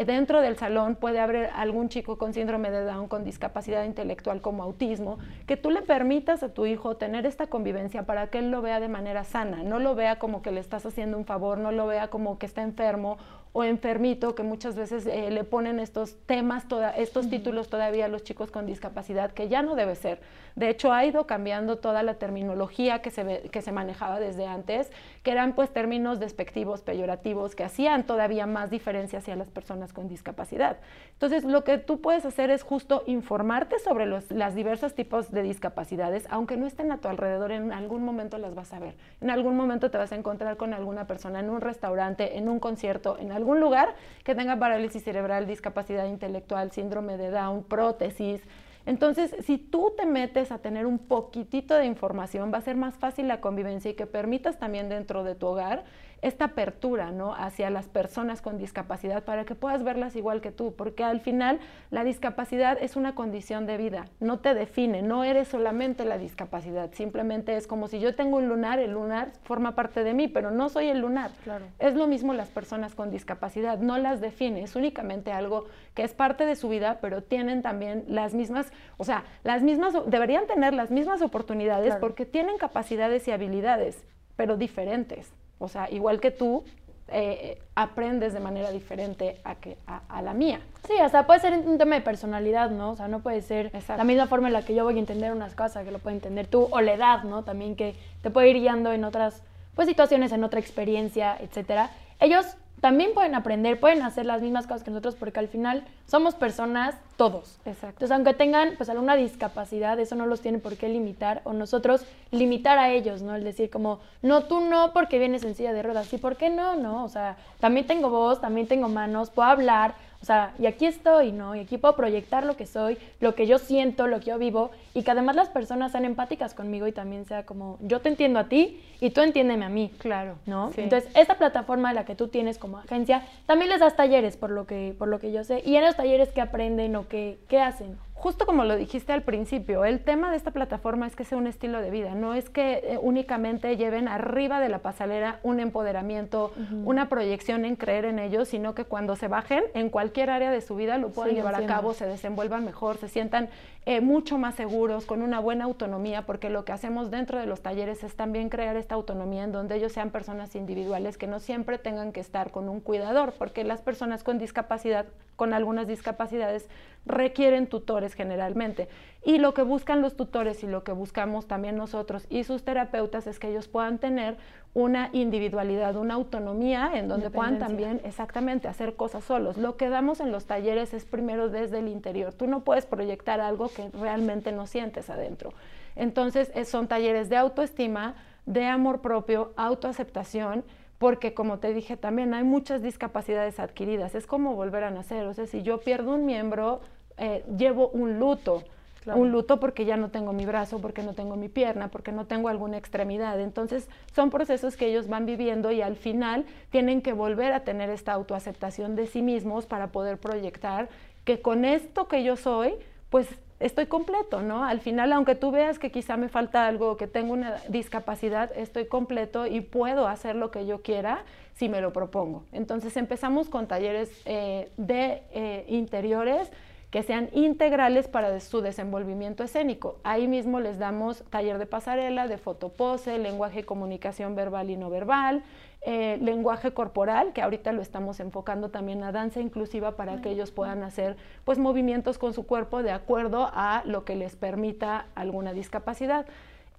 dentro 0.05 0.41
del 0.41 0.57
salón 0.57 0.95
puede 0.95 1.19
haber 1.19 1.49
algún 1.55 1.89
chico 1.89 2.17
con 2.17 2.33
síndrome 2.33 2.69
de 2.69 2.83
Down, 2.83 3.07
con 3.07 3.23
discapacidad 3.23 3.83
intelectual 3.83 4.41
como 4.41 4.63
autismo, 4.63 5.17
que 5.47 5.57
tú 5.57 5.71
le 5.71 5.81
permitas 5.81 6.43
a 6.43 6.53
tu 6.53 6.65
hijo 6.65 6.97
tener 6.97 7.25
esta 7.25 7.47
convivencia 7.47 8.03
para 8.03 8.27
que 8.27 8.39
él 8.39 8.51
lo 8.51 8.61
vea 8.61 8.79
de 8.79 8.89
manera 8.89 9.23
sana, 9.23 9.63
no 9.63 9.79
lo 9.79 9.95
vea 9.95 10.19
como 10.19 10.41
que 10.41 10.51
le 10.51 10.59
estás 10.59 10.85
haciendo 10.85 11.17
un 11.17 11.25
favor, 11.25 11.57
no 11.57 11.71
lo 11.71 11.87
vea 11.87 12.09
como 12.09 12.37
que 12.37 12.45
está 12.45 12.61
enfermo 12.61 13.17
o 13.53 13.63
enfermito, 13.63 14.35
que 14.35 14.43
muchas 14.43 14.75
veces 14.75 15.05
eh, 15.05 15.31
le 15.31 15.43
ponen 15.43 15.79
estos 15.79 16.15
temas, 16.25 16.65
estos 16.97 17.29
títulos 17.29 17.69
todavía 17.69 18.05
a 18.05 18.07
los 18.07 18.23
chicos 18.23 18.51
con 18.51 18.65
discapacidad, 18.65 19.31
que 19.31 19.49
ya 19.49 19.61
no 19.61 19.75
debe 19.75 19.95
ser. 19.95 20.21
De 20.55 20.69
hecho, 20.69 20.91
ha 20.93 21.05
ido 21.05 21.27
cambiando 21.27 21.77
toda 21.77 22.03
la 22.03 22.15
terminología 22.15 23.01
que 23.01 23.11
se, 23.11 23.49
que 23.51 23.61
se 23.61 23.71
manejaba 23.71 24.19
desde 24.19 24.47
antes, 24.47 24.91
que 25.23 25.31
eran 25.31 25.53
pues 25.53 25.71
términos 25.71 26.19
despectivos, 26.19 26.81
peyorativos, 26.81 27.55
que 27.55 27.63
hacían 27.63 28.05
todavía 28.05 28.47
más 28.47 28.69
diferencia 28.69 29.19
hacia 29.19 29.35
las 29.35 29.49
personas 29.49 29.93
con 29.93 30.07
discapacidad. 30.07 30.77
Entonces, 31.13 31.43
lo 31.43 31.63
que 31.63 31.77
tú 31.77 32.01
puedes 32.01 32.25
hacer 32.25 32.49
es 32.49 32.63
justo 32.63 33.03
informarte 33.05 33.79
sobre 33.79 34.05
los 34.05 34.27
las 34.31 34.55
diversos 34.55 34.93
tipos 34.93 35.31
de 35.31 35.43
discapacidades, 35.43 36.27
aunque 36.29 36.57
no 36.57 36.67
estén 36.67 36.91
a 36.91 36.99
tu 36.99 37.07
alrededor, 37.07 37.51
en 37.51 37.71
algún 37.71 38.03
momento 38.03 38.37
las 38.37 38.55
vas 38.55 38.73
a 38.73 38.79
ver. 38.79 38.95
En 39.21 39.29
algún 39.29 39.55
momento 39.55 39.91
te 39.91 39.97
vas 39.97 40.11
a 40.11 40.15
encontrar 40.15 40.57
con 40.57 40.73
alguna 40.73 41.07
persona 41.07 41.39
en 41.39 41.49
un 41.49 41.61
restaurante, 41.61 42.37
en 42.37 42.49
un 42.49 42.59
concierto, 42.59 43.17
en 43.19 43.31
algún 43.37 43.59
lugar 43.59 43.95
que 44.23 44.35
tenga 44.35 44.57
parálisis 44.57 45.03
cerebral, 45.03 45.47
discapacidad 45.47 46.05
intelectual, 46.05 46.71
síndrome 46.71 47.17
de 47.17 47.31
Down, 47.31 47.63
prótesis. 47.63 48.41
Entonces, 48.85 49.35
si 49.45 49.57
tú 49.57 49.93
te 49.97 50.05
metes 50.05 50.51
a 50.51 50.59
tener 50.59 50.85
un 50.85 50.97
poquitito 50.97 51.75
de 51.75 51.85
información, 51.85 52.51
va 52.53 52.59
a 52.59 52.61
ser 52.61 52.77
más 52.77 52.95
fácil 52.95 53.27
la 53.27 53.41
convivencia 53.41 53.91
y 53.91 53.95
que 53.95 54.07
permitas 54.07 54.59
también 54.59 54.87
dentro 54.87 55.23
de 55.23 55.35
tu 55.35 55.47
hogar 55.47 55.83
esta 56.21 56.45
apertura 56.45 57.11
¿no? 57.11 57.33
hacia 57.33 57.69
las 57.69 57.87
personas 57.87 58.41
con 58.41 58.57
discapacidad 58.57 59.23
para 59.23 59.45
que 59.45 59.55
puedas 59.55 59.83
verlas 59.83 60.15
igual 60.15 60.41
que 60.41 60.51
tú, 60.51 60.73
porque 60.75 61.03
al 61.03 61.21
final 61.21 61.59
la 61.91 62.03
discapacidad 62.03 62.77
es 62.81 62.95
una 62.95 63.15
condición 63.15 63.65
de 63.65 63.77
vida, 63.77 64.05
no 64.19 64.39
te 64.39 64.53
define, 64.53 65.01
no 65.01 65.23
eres 65.23 65.47
solamente 65.47 66.05
la 66.05 66.17
discapacidad, 66.17 66.91
simplemente 66.93 67.55
es 67.55 67.67
como 67.67 67.87
si 67.87 67.99
yo 67.99 68.15
tengo 68.15 68.37
un 68.37 68.47
lunar, 68.47 68.79
el 68.79 68.91
lunar 68.91 69.31
forma 69.43 69.75
parte 69.75 70.03
de 70.03 70.13
mí, 70.13 70.27
pero 70.27 70.51
no 70.51 70.69
soy 70.69 70.87
el 70.87 70.99
lunar. 70.99 71.31
Claro. 71.43 71.65
Es 71.79 71.95
lo 71.95 72.07
mismo 72.07 72.33
las 72.33 72.49
personas 72.49 72.95
con 72.95 73.11
discapacidad, 73.11 73.77
no 73.79 73.97
las 73.97 74.21
define, 74.21 74.63
es 74.63 74.75
únicamente 74.75 75.31
algo 75.31 75.65
que 75.93 76.03
es 76.03 76.13
parte 76.13 76.45
de 76.45 76.55
su 76.55 76.69
vida, 76.69 76.99
pero 77.01 77.23
tienen 77.23 77.61
también 77.61 78.05
las 78.07 78.33
mismas, 78.33 78.71
o 78.97 79.03
sea, 79.03 79.23
las 79.43 79.61
mismas, 79.61 79.93
deberían 80.07 80.47
tener 80.47 80.73
las 80.73 80.91
mismas 80.91 81.21
oportunidades 81.21 81.95
porque 81.95 82.25
tienen 82.25 82.57
capacidades 82.57 83.27
y 83.27 83.31
habilidades, 83.31 84.03
pero 84.35 84.57
diferentes. 84.57 85.36
O 85.59 85.67
sea, 85.67 85.89
igual 85.89 86.19
que 86.19 86.31
tú, 86.31 86.63
eh, 87.09 87.61
aprendes 87.73 88.33
de 88.33 88.41
manera 88.41 88.69
diferente 88.69 89.39
a, 89.45 89.55
que, 89.55 89.77
a, 89.85 90.21
la 90.21 90.33
mía. 90.33 90.59
Sí, 90.85 90.93
hasta 90.99 91.25
puede 91.25 91.39
ser 91.39 91.53
un 91.53 91.77
tema 91.77 91.95
de 91.95 92.01
personalidad, 92.01 92.69
¿no? 92.69 92.91
O 92.91 92.95
sea, 92.97 93.07
no 93.07 93.21
puede 93.21 93.41
ser 93.41 93.71
la 93.87 94.03
misma 94.03 94.27
forma 94.27 94.47
en 94.47 94.53
la 94.53 94.63
que 94.63 94.75
yo 94.75 94.83
voy 94.83 94.97
a 94.97 94.99
entender 94.99 95.31
unas 95.31 95.55
cosas 95.55 95.85
que 95.85 95.91
lo 95.91 95.99
puede 95.99 96.17
entender 96.17 96.47
tú, 96.47 96.67
o 96.69 96.81
la 96.81 96.93
edad, 96.93 97.23
¿no? 97.23 97.43
También 97.43 97.77
que 97.77 97.95
te 98.21 98.29
puede 98.29 98.49
ir 98.49 98.57
guiando 98.57 98.91
en 98.91 99.05
otras 99.05 99.41
pues, 99.73 99.87
situaciones, 99.87 100.33
en 100.33 100.43
otra 100.43 100.59
experiencia, 100.59 101.37
etcétera. 101.39 101.91
Ellos 102.19 102.57
también 102.81 103.13
pueden 103.13 103.33
aprender, 103.33 103.79
pueden 103.79 104.03
hacer 104.03 104.25
las 104.25 104.41
mismas 104.41 104.67
cosas 104.67 104.83
que 104.83 104.91
nosotros, 104.91 105.15
porque 105.15 105.39
al 105.39 105.47
final 105.47 105.83
somos 106.05 106.35
personas 106.35 106.95
todos. 107.15 107.57
Exacto. 107.65 107.87
Entonces, 107.87 108.11
aunque 108.11 108.33
tengan 108.33 108.75
pues 108.77 108.89
alguna 108.89 109.15
discapacidad, 109.15 109.99
eso 109.99 110.15
no 110.15 110.27
los 110.27 110.41
tiene 110.41 110.59
por 110.59 110.77
qué 110.77 110.87
limitar, 110.87 111.41
o 111.43 111.53
nosotros 111.53 112.05
limitar 112.31 112.77
a 112.77 112.91
ellos, 112.91 113.23
¿no? 113.23 113.35
El 113.35 113.43
decir 113.43 113.69
como, 113.69 113.99
no, 114.21 114.43
tú 114.43 114.59
no, 114.59 114.93
porque 114.93 115.17
vienes 115.17 115.43
en 115.43 115.55
silla 115.55 115.73
de 115.73 115.81
ruedas, 115.81 116.11
¿y 116.13 116.17
por 116.17 116.37
qué 116.37 116.49
no? 116.49 116.75
No, 116.75 117.03
o 117.03 117.09
sea, 117.09 117.37
también 117.59 117.87
tengo 117.87 118.09
voz, 118.09 118.41
también 118.41 118.67
tengo 118.67 118.89
manos, 118.89 119.31
puedo 119.31 119.49
hablar, 119.49 119.95
o 120.21 120.25
sea, 120.25 120.53
y 120.59 120.65
aquí 120.65 120.85
estoy, 120.85 121.31
¿no? 121.31 121.55
Y 121.55 121.59
aquí 121.59 121.77
puedo 121.77 121.95
proyectar 121.95 122.45
lo 122.45 122.57
que 122.57 122.65
soy, 122.65 122.97
lo 123.19 123.35
que 123.35 123.47
yo 123.47 123.59
siento, 123.59 124.07
lo 124.07 124.19
que 124.19 124.27
yo 124.27 124.37
vivo, 124.37 124.71
y 124.93 125.03
que 125.03 125.11
además 125.11 125.35
las 125.35 125.49
personas 125.49 125.91
sean 125.91 126.05
empáticas 126.05 126.53
conmigo 126.53 126.87
y 126.87 126.91
también 126.91 127.25
sea 127.25 127.45
como, 127.45 127.77
yo 127.81 128.01
te 128.01 128.09
entiendo 128.09 128.39
a 128.39 128.49
ti 128.49 128.81
y 128.99 129.11
tú 129.11 129.21
entiéndeme 129.21 129.65
a 129.65 129.69
mí. 129.69 129.91
Claro. 129.99 130.37
¿No? 130.45 130.71
sí. 130.71 130.81
Entonces, 130.81 131.09
esta 131.15 131.35
plataforma 131.35 131.93
la 131.93 132.05
que 132.05 132.15
tú 132.15 132.27
tienes 132.27 132.57
como 132.57 132.79
agencia, 132.79 133.23
también 133.45 133.69
les 133.69 133.79
das 133.79 133.95
talleres, 133.95 134.37
por 134.37 134.49
lo 134.49 134.65
que, 134.65 134.95
por 134.97 135.07
lo 135.07 135.19
que 135.19 135.31
yo 135.31 135.43
sé. 135.43 135.61
Y 135.65 135.75
en 135.75 135.83
los 135.83 135.95
talleres, 135.95 136.29
¿qué 136.29 136.41
aprenden 136.41 136.95
o 136.95 137.07
qué, 137.07 137.39
qué 137.47 137.59
hacen? 137.59 137.97
Justo 138.19 138.47
como 138.47 138.63
lo 138.63 138.75
dijiste 138.75 139.13
al 139.13 139.21
principio, 139.21 139.85
el 139.85 139.99
tema 139.99 140.31
de 140.31 140.37
esta 140.37 140.49
plataforma 140.49 141.05
es 141.05 141.15
que 141.15 141.23
sea 141.23 141.37
un 141.37 141.45
estilo 141.45 141.79
de 141.81 141.91
vida, 141.91 142.15
no 142.15 142.33
es 142.33 142.49
que 142.49 142.81
eh, 142.83 142.97
únicamente 142.99 143.77
lleven 143.77 144.07
arriba 144.07 144.59
de 144.59 144.69
la 144.69 144.79
pasarela 144.79 145.39
un 145.43 145.59
empoderamiento, 145.59 146.51
una 146.83 147.09
proyección 147.09 147.63
en 147.63 147.75
creer 147.75 148.05
en 148.05 148.17
ellos, 148.17 148.47
sino 148.47 148.73
que 148.73 148.85
cuando 148.85 149.15
se 149.15 149.27
bajen 149.27 149.63
en 149.75 149.89
cualquier 149.91 150.31
área 150.31 150.49
de 150.49 150.61
su 150.61 150.75
vida 150.75 150.97
lo 150.97 151.09
puedan 151.09 151.29
Sí, 151.29 151.35
llevar 151.35 151.53
entiendo. 151.53 151.73
a 151.73 151.77
cabo, 151.77 151.93
se 151.93 152.07
desenvuelvan 152.07 152.65
mejor, 152.65 152.97
se 152.97 153.07
sientan 153.07 153.49
eh, 153.85 154.01
mucho 154.01 154.37
más 154.39 154.55
seguros, 154.55 155.05
con 155.05 155.21
una 155.21 155.39
buena 155.39 155.65
autonomía, 155.65 156.23
porque 156.25 156.49
lo 156.49 156.65
que 156.65 156.71
hacemos 156.71 157.11
dentro 157.11 157.39
de 157.39 157.45
los 157.45 157.61
talleres 157.61 158.03
es 158.03 158.15
también 158.15 158.49
crear 158.49 158.75
esta 158.77 158.95
autonomía 158.95 159.43
en 159.43 159.51
donde 159.51 159.75
ellos 159.75 159.93
sean 159.93 160.09
personas 160.09 160.55
individuales 160.55 161.17
que 161.19 161.27
no 161.27 161.39
siempre 161.39 161.77
tengan 161.77 162.11
que 162.11 162.19
estar 162.19 162.49
con 162.51 162.67
un 162.67 162.81
cuidador, 162.81 163.33
porque 163.37 163.63
las 163.63 163.81
personas 163.81 164.23
con 164.23 164.39
discapacidad, 164.39 165.05
con 165.35 165.53
algunas 165.53 165.87
discapacidades, 165.87 166.67
requieren 167.05 167.67
tutores 167.67 168.06
generalmente. 168.13 168.87
Y 169.23 169.39
lo 169.39 169.53
que 169.53 169.61
buscan 169.61 170.01
los 170.01 170.15
tutores 170.15 170.63
y 170.63 170.67
lo 170.67 170.83
que 170.83 170.91
buscamos 170.91 171.47
también 171.47 171.75
nosotros 171.75 172.25
y 172.29 172.43
sus 172.43 172.63
terapeutas 172.63 173.27
es 173.27 173.39
que 173.39 173.49
ellos 173.49 173.67
puedan 173.67 173.97
tener 173.97 174.37
una 174.73 175.09
individualidad, 175.11 175.95
una 175.95 176.13
autonomía 176.13 176.91
en 176.93 177.07
donde 177.07 177.31
puedan 177.31 177.57
también 177.57 177.99
exactamente 178.03 178.67
hacer 178.67 178.95
cosas 178.95 179.23
solos. 179.23 179.57
Lo 179.57 179.75
que 179.75 179.89
damos 179.89 180.19
en 180.19 180.31
los 180.31 180.45
talleres 180.45 180.93
es 180.93 181.03
primero 181.03 181.49
desde 181.49 181.79
el 181.79 181.87
interior. 181.87 182.33
Tú 182.33 182.45
no 182.45 182.63
puedes 182.63 182.85
proyectar 182.85 183.39
algo 183.41 183.69
que 183.69 183.89
realmente 183.89 184.51
no 184.51 184.67
sientes 184.67 185.09
adentro. 185.09 185.53
Entonces, 185.95 186.51
son 186.69 186.87
talleres 186.87 187.27
de 187.27 187.37
autoestima, 187.37 188.13
de 188.45 188.65
amor 188.65 189.01
propio, 189.01 189.51
autoaceptación, 189.57 190.63
porque 190.99 191.33
como 191.33 191.59
te 191.59 191.73
dije 191.73 191.97
también 191.97 192.33
hay 192.33 192.43
muchas 192.43 192.81
discapacidades 192.81 193.59
adquiridas. 193.59 194.15
Es 194.15 194.27
como 194.27 194.55
volver 194.55 194.83
a 194.83 194.91
nacer. 194.91 195.25
O 195.25 195.33
sea, 195.33 195.47
si 195.47 195.63
yo 195.63 195.79
pierdo 195.79 196.13
un 196.13 196.25
miembro, 196.25 196.81
eh, 197.17 197.43
llevo 197.57 197.89
un 197.89 198.19
luto. 198.19 198.63
Claro. 199.03 199.21
Un 199.21 199.31
luto 199.31 199.59
porque 199.61 199.85
ya 199.85 199.95
no 199.95 200.09
tengo 200.09 200.33
mi 200.33 200.45
brazo, 200.45 200.79
porque 200.79 201.01
no 201.01 201.13
tengo 201.13 201.37
mi 201.37 201.47
pierna, 201.47 201.87
porque 201.87 202.11
no 202.11 202.25
tengo 202.25 202.49
alguna 202.49 202.77
extremidad. 202.77 203.39
Entonces, 203.39 203.87
son 204.13 204.29
procesos 204.29 204.75
que 204.75 204.87
ellos 204.87 205.07
van 205.07 205.25
viviendo 205.25 205.71
y 205.71 205.81
al 205.81 205.95
final 205.95 206.45
tienen 206.71 207.01
que 207.01 207.13
volver 207.13 207.53
a 207.53 207.61
tener 207.61 207.89
esta 207.89 208.11
autoaceptación 208.11 208.97
de 208.97 209.07
sí 209.07 209.21
mismos 209.21 209.65
para 209.65 209.87
poder 209.93 210.17
proyectar 210.17 210.89
que 211.23 211.41
con 211.41 211.63
esto 211.63 212.09
que 212.09 212.23
yo 212.23 212.35
soy, 212.35 212.73
pues 213.09 213.27
estoy 213.59 213.87
completo, 213.87 214.41
¿no? 214.41 214.63
Al 214.63 214.79
final, 214.81 215.11
aunque 215.13 215.35
tú 215.35 215.51
veas 215.51 215.79
que 215.79 215.91
quizá 215.91 216.17
me 216.17 216.29
falta 216.29 216.67
algo, 216.67 216.97
que 216.97 217.07
tengo 217.07 217.33
una 217.33 217.57
discapacidad, 217.69 218.51
estoy 218.55 218.85
completo 218.85 219.47
y 219.47 219.61
puedo 219.61 220.07
hacer 220.07 220.35
lo 220.35 220.51
que 220.51 220.65
yo 220.65 220.81
quiera 220.81 221.23
si 221.55 221.69
me 221.69 221.81
lo 221.81 221.91
propongo. 221.91 222.43
Entonces 222.51 222.95
empezamos 222.97 223.49
con 223.49 223.67
talleres 223.67 224.11
eh, 224.25 224.69
de 224.77 225.23
eh, 225.31 225.65
interiores 225.67 226.51
que 226.97 227.03
sean 227.03 227.29
integrales 227.31 228.07
para 228.07 228.39
su 228.39 228.61
desenvolvimiento 228.61 229.43
escénico. 229.43 229.99
Ahí 230.03 230.27
mismo 230.27 230.59
les 230.59 230.79
damos 230.79 231.23
taller 231.29 231.59
de 231.59 231.67
pasarela, 231.67 232.27
de 232.27 232.39
fotopose, 232.39 233.19
lenguaje 233.19 233.59
y 233.59 233.63
comunicación 233.63 234.33
verbal 234.33 234.71
y 234.71 234.77
no 234.77 234.89
verbal, 234.89 235.43
eh, 235.81 236.17
lenguaje 236.19 236.73
corporal, 236.73 237.33
que 237.33 237.43
ahorita 237.43 237.71
lo 237.71 237.83
estamos 237.83 238.19
enfocando 238.19 238.69
también 238.69 239.03
a 239.03 239.11
danza 239.11 239.41
inclusiva 239.41 239.95
para 239.95 240.23
que 240.23 240.31
ellos 240.31 240.49
puedan 240.49 240.81
hacer 240.81 241.17
pues 241.45 241.59
movimientos 241.59 242.17
con 242.17 242.33
su 242.33 242.47
cuerpo 242.47 242.81
de 242.81 242.89
acuerdo 242.89 243.51
a 243.53 243.83
lo 243.85 244.03
que 244.03 244.15
les 244.15 244.35
permita 244.35 245.05
alguna 245.13 245.53
discapacidad. 245.53 246.25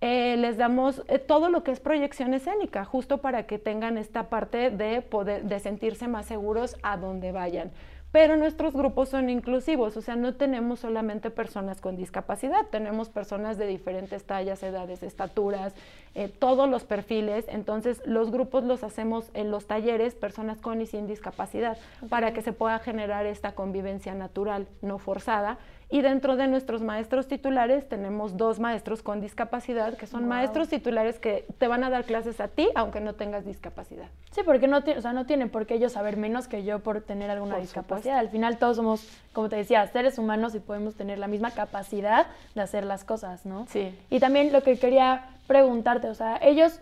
Eh, 0.01 0.37
les 0.37 0.57
damos 0.57 1.03
eh, 1.09 1.19
todo 1.19 1.49
lo 1.49 1.65
que 1.65 1.73
es 1.73 1.81
proyección 1.81 2.33
escénica, 2.33 2.85
justo 2.85 3.19
para 3.19 3.47
que 3.47 3.59
tengan 3.59 3.99
esta 3.99 4.29
parte 4.29 4.71
de 4.71 5.03
poder, 5.03 5.45
de 5.45 5.59
sentirse 5.59 6.07
más 6.07 6.27
seguros 6.27 6.77
a 6.83 6.97
donde 6.97 7.33
vayan. 7.33 7.73
Pero 8.11 8.37
nuestros 8.37 8.73
grupos 8.73 9.11
son 9.11 9.29
inclusivos, 9.29 9.97
o 9.99 10.01
sea, 10.01 10.17
no 10.17 10.35
tenemos 10.35 10.81
solamente 10.81 11.31
personas 11.31 11.83
con 11.83 11.97
discapacidad, 11.97 12.67
tenemos 12.71 13.11
personas 13.11 13.59
de 13.59 13.67
diferentes 13.67 14.25
tallas, 14.25 14.63
edades, 14.63 15.03
estaturas, 15.03 15.75
eh, 16.15 16.29
todos 16.29 16.71
los 16.71 16.85
perfiles. 16.85 17.45
Entonces, 17.49 18.01
los 18.07 18.31
grupos 18.31 18.65
los 18.65 18.83
hacemos 18.83 19.31
en 19.35 19.51
los 19.51 19.67
talleres, 19.67 20.15
personas 20.15 20.59
con 20.59 20.81
y 20.81 20.87
sin 20.87 21.07
discapacidad, 21.07 21.77
para 22.09 22.33
que 22.33 22.41
se 22.41 22.55
pueda 22.55 22.79
generar 22.79 23.27
esta 23.27 23.53
convivencia 23.53 24.15
natural, 24.15 24.69
no 24.81 24.99
forzada. 24.99 25.59
Y 25.91 26.03
dentro 26.03 26.37
de 26.37 26.47
nuestros 26.49 26.83
maestros 26.83 27.29
titulares 27.29 27.89
tenemos 27.89 28.37
dos 28.37 28.61
maestros 28.61 29.03
con 29.03 29.23
discapacidad, 29.23 29.97
que 29.97 30.07
son 30.07 30.29
maestros 30.29 30.69
titulares 30.69 31.19
que 31.19 31.47
te 31.57 31.67
van 31.67 31.83
a 31.83 31.89
dar 31.89 32.05
clases 32.05 32.41
a 32.41 32.49
ti, 32.49 32.69
aunque 32.75 33.01
no 33.01 33.15
tengas 33.15 33.47
discapacidad. 33.47 34.07
Sí, 34.31 34.43
porque 34.45 34.69
no, 34.69 34.79
o 34.79 35.01
sea, 35.01 35.15
no 35.15 35.25
tienen 35.25 35.49
por 35.49 35.67
qué 35.67 35.75
ellos 35.75 35.93
saber 35.93 36.19
menos 36.19 36.47
que 36.47 36.63
yo 36.63 36.81
por 36.81 37.01
tener 37.01 37.31
alguna 37.31 37.55
Por 37.55 37.63
discapacidad. 37.63 38.19
Al 38.19 38.29
final 38.29 38.59
todos 38.59 38.77
somos, 38.77 39.09
como 39.33 39.49
te 39.49 39.57
decía, 39.57 39.87
seres 39.87 40.19
humanos 40.19 40.55
y 40.55 40.61
podemos 40.61 40.95
tener 40.95 41.19
la 41.19 41.27
misma 41.27 41.53
capacidad 41.53 42.27
de 42.55 42.61
hacer 42.61 42.85
las 42.85 43.05
cosas, 43.05 43.47
¿no? 43.47 43.67
Sí. 43.69 43.99
Y 44.11 44.21
también 44.21 44.53
lo 44.53 44.63
que 44.63 44.79
quería 44.79 45.25
preguntarte, 45.47 46.09
o 46.09 46.15
sea, 46.15 46.39
ellos 46.43 46.81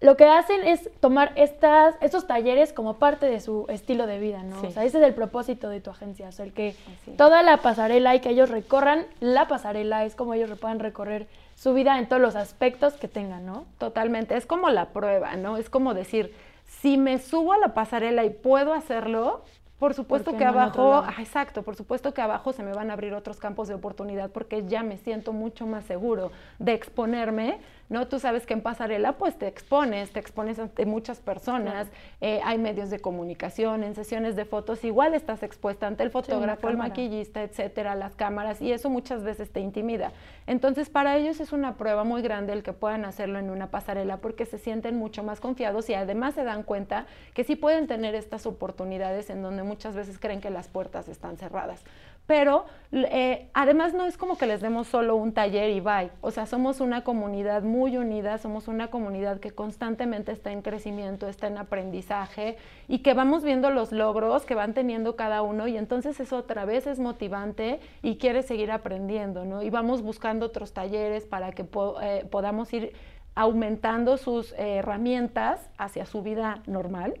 lo 0.00 0.16
que 0.16 0.26
hacen 0.26 0.64
es 0.64 0.88
tomar 1.00 1.32
estas, 1.34 1.96
estos 2.00 2.26
talleres 2.26 2.72
como 2.72 2.94
parte 2.94 3.26
de 3.26 3.40
su 3.40 3.66
estilo 3.68 4.06
de 4.06 4.20
vida, 4.20 4.44
¿no? 4.44 4.60
Sí. 4.60 4.68
O 4.68 4.70
sea, 4.70 4.84
ese 4.84 4.98
es 4.98 5.04
el 5.04 5.14
propósito 5.14 5.68
de 5.68 5.80
tu 5.80 5.90
agencia, 5.90 6.28
o 6.28 6.32
sea, 6.32 6.44
el 6.44 6.52
que 6.52 6.76
toda 7.16 7.42
la 7.42 7.56
pasarela 7.56 8.14
y 8.14 8.20
que 8.20 8.30
ellos 8.30 8.48
recorran 8.48 9.06
la 9.18 9.48
pasarela 9.48 10.04
es 10.04 10.14
como 10.14 10.34
ellos 10.34 10.56
puedan 10.58 10.78
recorrer 10.78 11.26
su 11.56 11.74
vida 11.74 11.98
en 11.98 12.08
todos 12.08 12.22
los 12.22 12.36
aspectos 12.36 12.94
que 12.94 13.08
tengan, 13.08 13.44
¿no? 13.44 13.64
Totalmente, 13.78 14.36
es 14.36 14.46
como 14.46 14.70
la 14.70 14.90
prueba, 14.90 15.34
¿no? 15.34 15.56
Es 15.56 15.68
como 15.68 15.94
decir, 15.94 16.32
si 16.68 16.96
me 16.96 17.18
subo 17.18 17.52
a 17.52 17.58
la 17.58 17.74
pasarela 17.74 18.24
y 18.24 18.30
puedo 18.30 18.74
hacerlo, 18.74 19.42
por 19.80 19.94
supuesto 19.94 20.36
que 20.36 20.44
no 20.44 20.50
abajo, 20.50 20.94
ah, 20.94 21.14
exacto, 21.18 21.62
por 21.62 21.76
supuesto 21.76 22.14
que 22.14 22.20
abajo 22.20 22.52
se 22.52 22.62
me 22.62 22.72
van 22.72 22.90
a 22.90 22.94
abrir 22.94 23.14
otros 23.14 23.38
campos 23.38 23.68
de 23.68 23.74
oportunidad 23.74 24.30
porque 24.30 24.64
ya 24.66 24.82
me 24.82 24.98
siento 24.98 25.32
mucho 25.32 25.66
más 25.66 25.84
seguro 25.84 26.30
de 26.58 26.74
exponerme, 26.74 27.58
¿no? 27.88 28.08
Tú 28.08 28.18
sabes 28.18 28.46
que 28.46 28.54
en 28.54 28.60
pasarela 28.60 29.12
pues 29.12 29.38
te 29.38 29.46
expones, 29.46 30.10
te 30.10 30.20
expones 30.20 30.58
ante 30.58 30.86
muchas 30.86 31.20
personas, 31.20 31.88
eh, 32.20 32.40
hay 32.44 32.58
medios 32.58 32.90
de 32.90 33.00
comunicación, 33.00 33.84
en 33.84 33.94
sesiones 33.94 34.36
de 34.36 34.44
fotos 34.44 34.84
igual 34.84 35.14
estás 35.14 35.42
expuesta 35.42 35.86
ante 35.86 36.02
el 36.02 36.10
fotógrafo, 36.10 36.68
el 36.68 36.76
maquillista, 36.76 37.42
etcétera, 37.42 37.94
las 37.94 38.14
cámaras 38.14 38.60
y 38.60 38.72
eso 38.72 38.90
muchas 38.90 39.24
veces 39.24 39.50
te 39.50 39.60
intimida. 39.60 40.12
Entonces, 40.46 40.88
para 40.90 41.16
ellos 41.16 41.40
es 41.40 41.52
una 41.52 41.76
prueba 41.76 42.04
muy 42.04 42.22
grande 42.22 42.52
el 42.52 42.62
que 42.62 42.72
puedan 42.72 43.04
hacerlo 43.04 43.38
en 43.38 43.50
una 43.50 43.70
pasarela 43.70 44.18
porque 44.18 44.46
se 44.46 44.58
sienten 44.58 44.96
mucho 44.96 45.22
más 45.22 45.40
confiados 45.40 45.88
y 45.90 45.94
además 45.94 46.34
se 46.34 46.44
dan 46.44 46.62
cuenta 46.62 47.06
que 47.34 47.44
sí 47.44 47.56
pueden 47.56 47.86
tener 47.86 48.14
estas 48.14 48.46
oportunidades 48.46 49.30
en 49.30 49.42
donde 49.42 49.62
muchas 49.62 49.94
veces 49.94 50.18
creen 50.18 50.40
que 50.40 50.50
las 50.50 50.68
puertas 50.68 51.08
están 51.08 51.36
cerradas. 51.36 51.84
Pero 52.28 52.66
eh, 52.92 53.48
además 53.54 53.94
no 53.94 54.04
es 54.04 54.18
como 54.18 54.36
que 54.36 54.44
les 54.44 54.60
demos 54.60 54.86
solo 54.86 55.16
un 55.16 55.32
taller 55.32 55.70
y 55.70 55.80
bye. 55.80 56.10
O 56.20 56.30
sea, 56.30 56.44
somos 56.44 56.80
una 56.80 57.02
comunidad 57.02 57.62
muy 57.62 57.96
unida, 57.96 58.36
somos 58.36 58.68
una 58.68 58.88
comunidad 58.88 59.40
que 59.40 59.50
constantemente 59.52 60.30
está 60.32 60.52
en 60.52 60.60
crecimiento, 60.60 61.26
está 61.26 61.46
en 61.46 61.56
aprendizaje 61.56 62.58
y 62.86 62.98
que 62.98 63.14
vamos 63.14 63.44
viendo 63.44 63.70
los 63.70 63.92
logros 63.92 64.44
que 64.44 64.54
van 64.54 64.74
teniendo 64.74 65.16
cada 65.16 65.40
uno 65.40 65.68
y 65.68 65.78
entonces 65.78 66.20
eso 66.20 66.36
otra 66.36 66.66
vez 66.66 66.86
es 66.86 66.98
motivante 66.98 67.80
y 68.02 68.16
quiere 68.18 68.42
seguir 68.42 68.72
aprendiendo, 68.72 69.46
¿no? 69.46 69.62
Y 69.62 69.70
vamos 69.70 70.02
buscando 70.02 70.44
otros 70.44 70.74
talleres 70.74 71.24
para 71.24 71.52
que 71.52 71.66
eh, 72.02 72.26
podamos 72.30 72.70
ir 72.74 72.92
aumentando 73.36 74.18
sus 74.18 74.52
eh, 74.52 74.76
herramientas 74.80 75.70
hacia 75.78 76.04
su 76.04 76.22
vida 76.22 76.62
normal. 76.66 77.14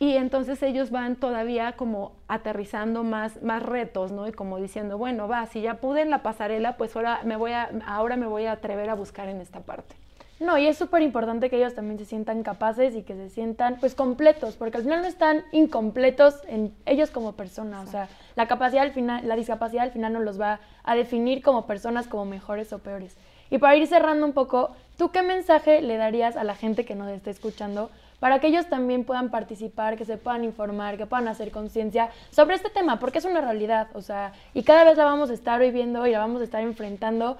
Y 0.00 0.16
entonces 0.16 0.62
ellos 0.62 0.90
van 0.90 1.16
todavía 1.16 1.72
como 1.72 2.12
aterrizando 2.28 3.02
más, 3.02 3.42
más 3.42 3.62
retos, 3.62 4.12
¿no? 4.12 4.28
Y 4.28 4.32
como 4.32 4.58
diciendo, 4.58 4.96
bueno, 4.96 5.26
va, 5.26 5.46
si 5.46 5.60
ya 5.60 5.74
pude 5.74 6.02
en 6.02 6.10
la 6.10 6.22
pasarela, 6.22 6.76
pues 6.76 6.94
ahora 6.94 7.20
me 7.24 7.36
voy 7.36 7.52
a, 7.52 7.70
ahora 7.84 8.16
me 8.16 8.26
voy 8.26 8.46
a 8.46 8.52
atrever 8.52 8.90
a 8.90 8.94
buscar 8.94 9.28
en 9.28 9.40
esta 9.40 9.60
parte. 9.60 9.96
No, 10.40 10.56
y 10.56 10.68
es 10.68 10.78
súper 10.78 11.02
importante 11.02 11.50
que 11.50 11.56
ellos 11.56 11.74
también 11.74 11.98
se 11.98 12.04
sientan 12.04 12.44
capaces 12.44 12.94
y 12.94 13.02
que 13.02 13.16
se 13.16 13.28
sientan 13.28 13.78
pues 13.80 13.96
completos, 13.96 14.54
porque 14.54 14.76
al 14.76 14.84
final 14.84 15.02
no 15.02 15.08
están 15.08 15.42
incompletos 15.50 16.36
en 16.46 16.72
ellos 16.86 17.10
como 17.10 17.32
personas, 17.32 17.88
o 17.88 17.90
sea, 17.90 18.08
la 18.36 18.46
capacidad 18.46 18.84
al 18.84 18.92
final, 18.92 19.26
la 19.26 19.34
discapacidad 19.34 19.82
al 19.82 19.90
final 19.90 20.12
no 20.12 20.20
los 20.20 20.40
va 20.40 20.60
a 20.84 20.94
definir 20.94 21.42
como 21.42 21.66
personas 21.66 22.06
como 22.06 22.24
mejores 22.24 22.72
o 22.72 22.78
peores. 22.78 23.16
Y 23.50 23.58
para 23.58 23.74
ir 23.74 23.88
cerrando 23.88 24.26
un 24.26 24.32
poco, 24.32 24.70
¿tú 24.96 25.10
qué 25.10 25.22
mensaje 25.22 25.82
le 25.82 25.96
darías 25.96 26.36
a 26.36 26.44
la 26.44 26.54
gente 26.54 26.84
que 26.84 26.94
nos 26.94 27.08
esté 27.08 27.30
escuchando 27.30 27.90
para 28.20 28.40
que 28.40 28.48
ellos 28.48 28.68
también 28.68 29.04
puedan 29.04 29.30
participar, 29.30 29.96
que 29.96 30.04
se 30.04 30.16
puedan 30.16 30.44
informar, 30.44 30.96
que 30.96 31.06
puedan 31.06 31.28
hacer 31.28 31.50
conciencia 31.50 32.10
sobre 32.30 32.56
este 32.56 32.70
tema, 32.70 32.98
porque 32.98 33.18
es 33.18 33.24
una 33.24 33.40
realidad, 33.40 33.88
o 33.94 34.02
sea, 34.02 34.32
y 34.54 34.62
cada 34.62 34.84
vez 34.84 34.96
la 34.96 35.04
vamos 35.04 35.30
a 35.30 35.34
estar 35.34 35.60
viviendo 35.60 36.06
y 36.06 36.12
la 36.12 36.18
vamos 36.18 36.40
a 36.40 36.44
estar 36.44 36.62
enfrentando 36.62 37.36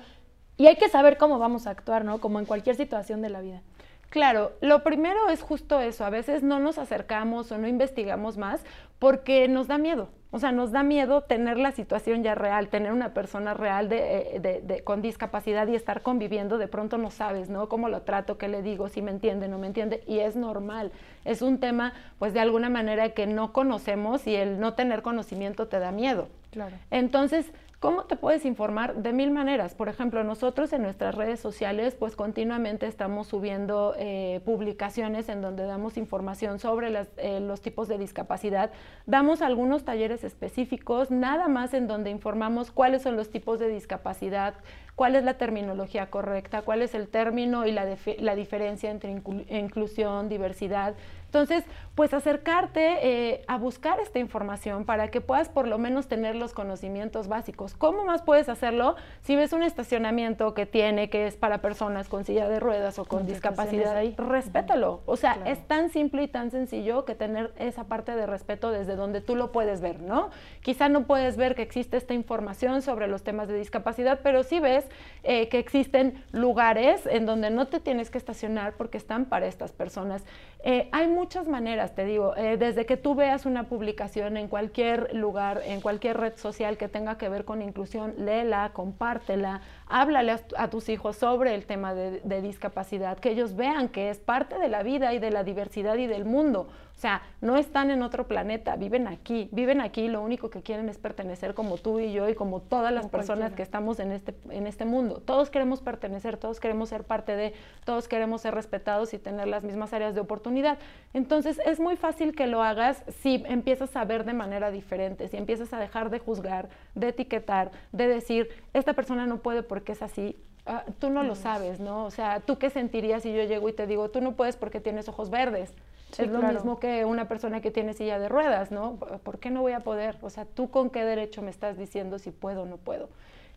y 0.57 0.67
hay 0.67 0.77
que 0.77 0.89
saber 0.89 1.19
cómo 1.19 1.39
vamos 1.39 1.67
a 1.67 1.71
actuar, 1.71 2.05
¿no? 2.05 2.21
Como 2.21 2.41
en 2.41 2.45
cualquier 2.45 2.77
situación 2.77 3.23
de 3.23 3.31
la 3.31 3.41
vida. 3.41 3.63
Claro, 4.11 4.53
lo 4.61 4.83
primero 4.83 5.29
es 5.29 5.43
justo 5.43 5.81
eso, 5.81 6.05
a 6.05 6.11
veces 6.11 6.43
no 6.43 6.59
nos 6.61 6.79
acercamos 6.79 7.53
o 7.53 7.59
no 7.59 7.69
investigamos 7.69 8.39
más 8.39 8.65
porque 8.99 9.49
nos 9.49 9.69
da 9.69 9.77
miedo, 9.77 10.09
o 10.31 10.39
sea, 10.39 10.51
nos 10.51 10.73
da 10.73 10.83
miedo 10.83 11.23
tener 11.23 11.59
la 11.59 11.73
situación 11.73 12.23
ya 12.23 12.35
real, 12.35 12.69
tener 12.69 12.93
una 12.93 13.13
persona 13.13 13.53
real 13.53 13.89
de, 13.89 14.41
eh, 14.43 14.83
con 14.83 15.03
discapacidad 15.03 15.67
y 15.69 15.75
estar 15.75 16.03
conviviendo, 16.03 16.57
de 16.57 16.69
pronto 16.69 16.97
no 16.97 17.11
sabes, 17.11 17.51
¿no? 17.51 17.69
¿Cómo 17.69 17.89
lo 17.89 18.03
trato? 18.03 18.39
¿Qué 18.39 18.49
le 18.49 18.63
digo? 18.63 18.89
¿Si 18.89 19.03
me 19.03 19.11
entiende? 19.11 19.47
¿No 19.49 19.59
me 19.59 19.67
entiende? 19.67 20.03
Y 20.07 20.19
es 20.19 20.37
normal, 20.37 20.91
es 21.25 21.41
un 21.41 21.61
tema, 21.61 21.93
pues 22.19 22.33
de 22.33 22.41
alguna 22.41 22.71
manera 22.71 23.11
que 23.11 23.27
no 23.27 23.53
conocemos 23.53 24.27
y 24.27 24.37
el 24.37 24.59
no 24.59 24.75
tener 24.75 25.03
conocimiento 25.03 25.69
te 25.69 25.79
da 25.79 25.93
miedo. 25.93 26.29
Claro. 26.51 26.77
Entonces, 26.91 27.53
¿Cómo 27.81 28.07
te 28.07 28.17
puedes 28.17 28.45
informar? 28.45 28.97
De 28.97 29.13
mil 29.13 29.31
maneras. 29.31 29.77
Por 29.77 29.89
ejemplo, 29.89 30.25
nosotros 30.25 30.73
en 30.73 30.83
nuestras 30.83 31.15
redes 31.15 31.39
sociales, 31.39 31.95
pues 31.95 32.17
continuamente 32.17 32.89
estamos 32.89 33.29
subiendo 33.29 33.95
eh, 33.97 34.41
publicaciones 34.45 35.29
en 35.29 35.43
donde 35.43 35.65
damos 35.65 35.97
información 35.97 36.59
sobre 36.59 36.93
eh, 37.19 37.39
los 37.39 37.61
tipos 37.61 37.87
de 37.87 37.97
discapacidad. 37.97 38.73
Damos 39.07 39.43
algunos 39.43 39.85
talleres 39.85 40.25
específicos, 40.25 41.13
nada 41.13 41.47
más 41.47 41.73
en 41.73 41.87
donde 41.87 42.11
informamos 42.11 42.73
cuáles 42.73 43.03
son 43.03 43.15
los 43.17 43.31
tipos 43.31 43.61
de 43.61 43.69
discapacidad, 43.69 44.55
cuál 44.97 45.15
es 45.15 45.23
la 45.23 45.35
terminología 45.35 46.11
correcta, 46.11 46.63
cuál 46.63 46.83
es 46.83 46.97
el 46.97 47.07
término 47.07 47.65
y 47.65 47.71
la, 47.71 47.87
la 48.19 48.35
diferencia 48.35 48.91
entre 48.91 49.23
inclusión, 49.51 50.29
diversidad. 50.29 50.97
Entonces, 51.27 51.63
pues 51.99 52.15
acercarte 52.15 53.09
eh, 53.09 53.43
a 53.49 53.59
buscar 53.59 53.99
esta 53.99 54.21
información 54.21 54.85
para 54.85 55.09
que 55.09 55.21
puedas 55.21 55.49
por 55.49 55.67
lo 55.67 55.79
menos 55.79 56.07
tener 56.07 56.37
los 56.37 56.53
conocimientos 56.53 57.27
básicos. 57.27 57.75
¿Cómo 57.75 58.05
más 58.05 58.23
puedes 58.23 58.49
hacerlo? 58.49 58.95
Si 59.23 59.35
ves 59.35 59.53
un 59.53 59.65
estacionamiento 59.65 60.55
que 60.55 60.65
tiene, 60.65 61.11
que 61.11 61.27
es 61.27 61.35
para 61.35 61.59
personas 61.61 62.09
con 62.09 62.25
silla 62.25 62.49
de 62.49 62.61
ruedas 62.61 63.01
o 63.01 63.05
con 63.05 63.27
discapacidad, 63.27 63.97
ahí. 63.97 64.15
respétalo. 64.17 65.01
O 65.07 65.17
sea, 65.17 65.41
es 65.45 65.59
tan 65.67 65.91
simple 65.91 66.23
y 66.23 66.29
tan 66.29 66.53
sencillo 66.53 67.05
que 67.05 67.17
tener 67.17 67.53
esa 67.59 67.89
parte 67.89 68.15
de 68.15 68.27
respeto 68.27 68.71
desde 68.71 68.95
donde 68.95 69.21
tú 69.21 69.35
lo 69.35 69.51
puedes 69.51 69.81
ver, 69.81 70.01
¿no? 70.01 70.31
Quizá 70.63 70.89
no 70.89 71.03
puedes 71.03 71.37
ver 71.37 71.57
que 71.57 71.63
existe 71.63 71.97
esta 71.97 72.15
información 72.15 72.81
sobre 72.81 73.09
los 73.09 73.25
temas 73.25 73.49
de 73.49 73.59
discapacidad, 73.59 74.21
pero 74.23 74.45
sí 74.45 74.61
ves 74.61 74.87
eh, 75.25 75.49
que 75.49 75.59
existen 75.59 76.25
lugares 76.31 77.07
en 77.07 77.27
donde 77.27 77.51
no 77.51 77.67
te 77.67 77.81
tienes 77.81 78.09
que 78.09 78.19
estacionar 78.19 78.75
porque 78.75 78.99
están 78.99 79.25
para 79.25 79.49
estas 79.49 79.73
personas. 79.73 80.25
Eh, 80.65 80.89
hay 80.93 81.09
muchas 81.09 81.47
maneras, 81.47 81.88
te 81.95 82.05
digo, 82.05 82.37
eh, 82.37 82.57
desde 82.57 82.87
que 82.87 82.97
tú 82.97 83.15
veas 83.15 83.47
una 83.47 83.65
publicación 83.65 84.37
en 84.37 84.49
cualquier 84.49 85.15
lugar, 85.15 85.63
en 85.65 85.81
cualquier 85.81 86.17
red 86.17 86.37
social 86.37 86.77
que 86.77 86.89
tenga 86.89 87.19
que 87.19 87.29
ver 87.29 87.45
con 87.45 87.63
inclusión, 87.63 88.15
léela, 88.19 88.71
compártela, 88.73 89.61
háblale 89.87 90.37
a, 90.57 90.69
tus 90.69 90.89
hijos 90.89 91.17
sobre 91.17 91.55
el 91.55 91.67
tema 91.67 91.95
de 91.95 92.43
discapacidad, 92.43 93.19
que 93.19 93.31
ellos 93.31 93.57
vean 93.57 93.89
que 93.89 94.11
es 94.11 94.19
parte 94.19 94.59
de 94.59 94.69
la 94.69 94.83
vida 94.83 95.15
y 95.15 95.19
de 95.19 95.31
la 95.31 95.45
diversidad 95.45 95.97
y 95.97 96.07
del 96.07 96.25
mundo. 96.25 96.69
O 96.99 97.01
sea, 97.01 97.23
no 97.41 97.57
están 97.57 97.93
en 97.93 98.03
otro 98.03 98.27
planeta, 98.27 98.75
viven 98.75 99.07
aquí, 99.07 99.49
viven 99.53 99.81
aquí, 99.81 100.09
lo 100.09 100.21
único 100.21 100.51
que 100.51 100.63
quieren 100.63 100.89
es 100.89 100.99
pertenecer 100.99 101.55
como 101.55 101.79
tú 101.79 102.01
y 102.01 102.13
yo 102.13 102.29
y 102.29 102.35
como 102.35 102.61
todas 102.61 102.93
las 102.93 103.07
personas 103.07 103.53
que 103.53 103.63
estamos 103.63 104.01
en 104.01 104.11
este, 104.11 104.35
en 104.51 104.67
este 104.67 104.85
mundo. 104.85 105.23
Todos 105.25 105.49
queremos 105.49 105.81
pertenecer, 105.81 106.39
todos 106.39 106.59
queremos 106.59 106.89
ser 106.89 107.05
parte 107.05 107.37
de, 107.37 107.55
todos 107.85 108.09
queremos 108.09 108.41
ser 108.41 108.53
respetados 108.53 109.15
y 109.15 109.21
tener 109.21 109.47
las 109.47 109.63
mismas 109.63 109.93
áreas 109.93 110.17
de 110.17 110.21
oportunidad. 110.21 110.81
Entonces, 111.15 111.61
es 111.65 111.79
muy 111.79 111.95
fácil 111.95 112.35
que 112.35 112.49
lo 112.49 112.65
hagas 112.65 113.05
si 113.07 113.45
empiezas 113.47 113.95
a 113.95 114.05
ver 114.05 114.25
de 114.25 114.33
manera 114.33 114.73
diferente, 114.73 115.29
si 115.29 115.37
empiezas 115.37 115.73
a 115.73 115.79
dejar 115.79 116.11
de 116.11 116.19
juzgar, 116.19 116.69
de 116.97 117.11
etiquetar, 117.11 117.71
de 117.93 118.09
decir, 118.09 118.49
esta 118.75 118.95
persona 118.95 119.25
no 119.25 119.39
puede 119.39 119.63
porque 119.63 119.93
es 119.93 120.03
así, 120.03 120.35
ah, 120.69 120.85
tú 120.99 121.11
no 121.11 121.23
lo 121.23 121.35
sabes, 121.35 121.81
¿no? 121.81 122.05
O 122.05 122.11
sea, 122.11 122.41
¿tú 122.41 122.59
qué 122.59 122.71
sentirías 122.71 123.23
si 123.23 123.35
yo 123.35 123.43
llego 123.45 123.69
y 123.69 123.73
te 123.73 123.87
digo, 123.87 124.11
tú 124.11 124.21
no 124.21 124.37
puedes 124.37 124.57
porque 124.57 124.81
tienes 124.81 125.09
ojos 125.09 125.31
verdes? 125.31 125.75
es 126.17 126.31
lo 126.31 126.41
mismo 126.41 126.79
que 126.79 127.05
una 127.05 127.29
persona 127.29 127.61
que 127.61 127.71
tiene 127.71 127.93
silla 127.93 128.19
de 128.19 128.29
ruedas, 128.29 128.71
¿no? 128.71 128.97
¿Por 128.97 129.39
qué 129.39 129.51
no 129.51 129.61
voy 129.61 129.73
a 129.73 129.81
poder? 129.81 130.17
O 130.23 130.31
sea, 130.31 130.47
¿tú 130.47 130.71
con 130.71 130.91
qué 130.91 131.05
derecho 131.05 131.43
me 131.43 131.51
estás 131.51 131.77
diciendo 131.77 132.19
si 132.19 132.31
puedo 132.31 132.63
o 132.63 132.67
no 132.67 132.79
puedo? 132.79 133.11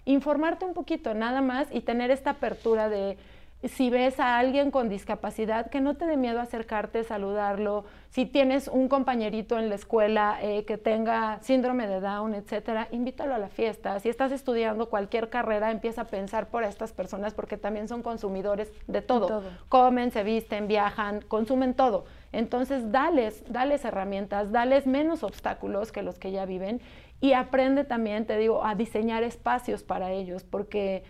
Informarte 0.04 0.66
un 0.66 0.74
poquito, 0.74 1.14
nada 1.14 1.42
más, 1.42 1.68
y 1.72 1.82
tener 1.82 2.12
esta 2.12 2.32
apertura 2.32 2.90
de 2.90 3.18
si 3.64 3.90
ves 3.90 4.20
a 4.20 4.40
alguien 4.40 4.72
con 4.72 4.90
discapacidad, 4.90 5.70
que 5.70 5.82
no 5.82 5.96
te 5.96 6.06
dé 6.06 6.18
miedo 6.18 6.40
acercarte, 6.40 7.04
saludarlo. 7.04 7.86
Si 8.10 8.26
tienes 8.26 8.68
un 8.68 8.88
compañerito 8.88 9.60
en 9.60 9.70
la 9.70 9.76
escuela 9.76 10.40
eh, 10.42 10.66
que 10.66 10.78
tenga 10.78 11.40
síndrome 11.42 11.88
de 11.88 12.00
Down, 12.00 12.34
etcétera, 12.34 12.88
invítalo 12.92 13.36
a 13.36 13.38
la 13.38 13.50
fiesta. 13.50 14.00
Si 14.00 14.10
estás 14.10 14.32
estudiando 14.32 14.90
cualquier 14.90 15.30
carrera, 15.30 15.70
empieza 15.70 16.02
a 16.02 16.06
pensar 16.06 16.48
por 16.48 16.64
estas 16.64 16.92
personas 16.92 17.34
porque 17.36 17.58
también 17.58 17.88
son 17.88 18.02
consumidores 18.02 18.72
de 18.88 19.02
todo. 19.02 19.28
todo. 19.28 19.50
Comen, 19.70 20.12
se 20.12 20.24
visten, 20.24 20.68
viajan, 20.68 21.22
consumen 21.22 21.76
todo. 21.76 22.06
Entonces, 22.32 22.92
dales, 22.92 23.44
dales 23.48 23.86
herramientas, 23.86 24.52
dales 24.52 24.88
menos 24.88 25.24
obstáculos 25.24 25.92
que 25.92 26.02
los 26.02 26.18
que 26.18 26.32
ya 26.32 26.46
viven 26.46 26.82
y 27.20 27.34
aprende 27.34 27.84
también, 27.84 28.26
te 28.26 28.38
digo, 28.38 28.66
a 28.66 28.74
diseñar 28.74 29.22
espacios 29.24 29.84
para 29.84 30.12
ellos, 30.12 30.44
porque 30.44 31.04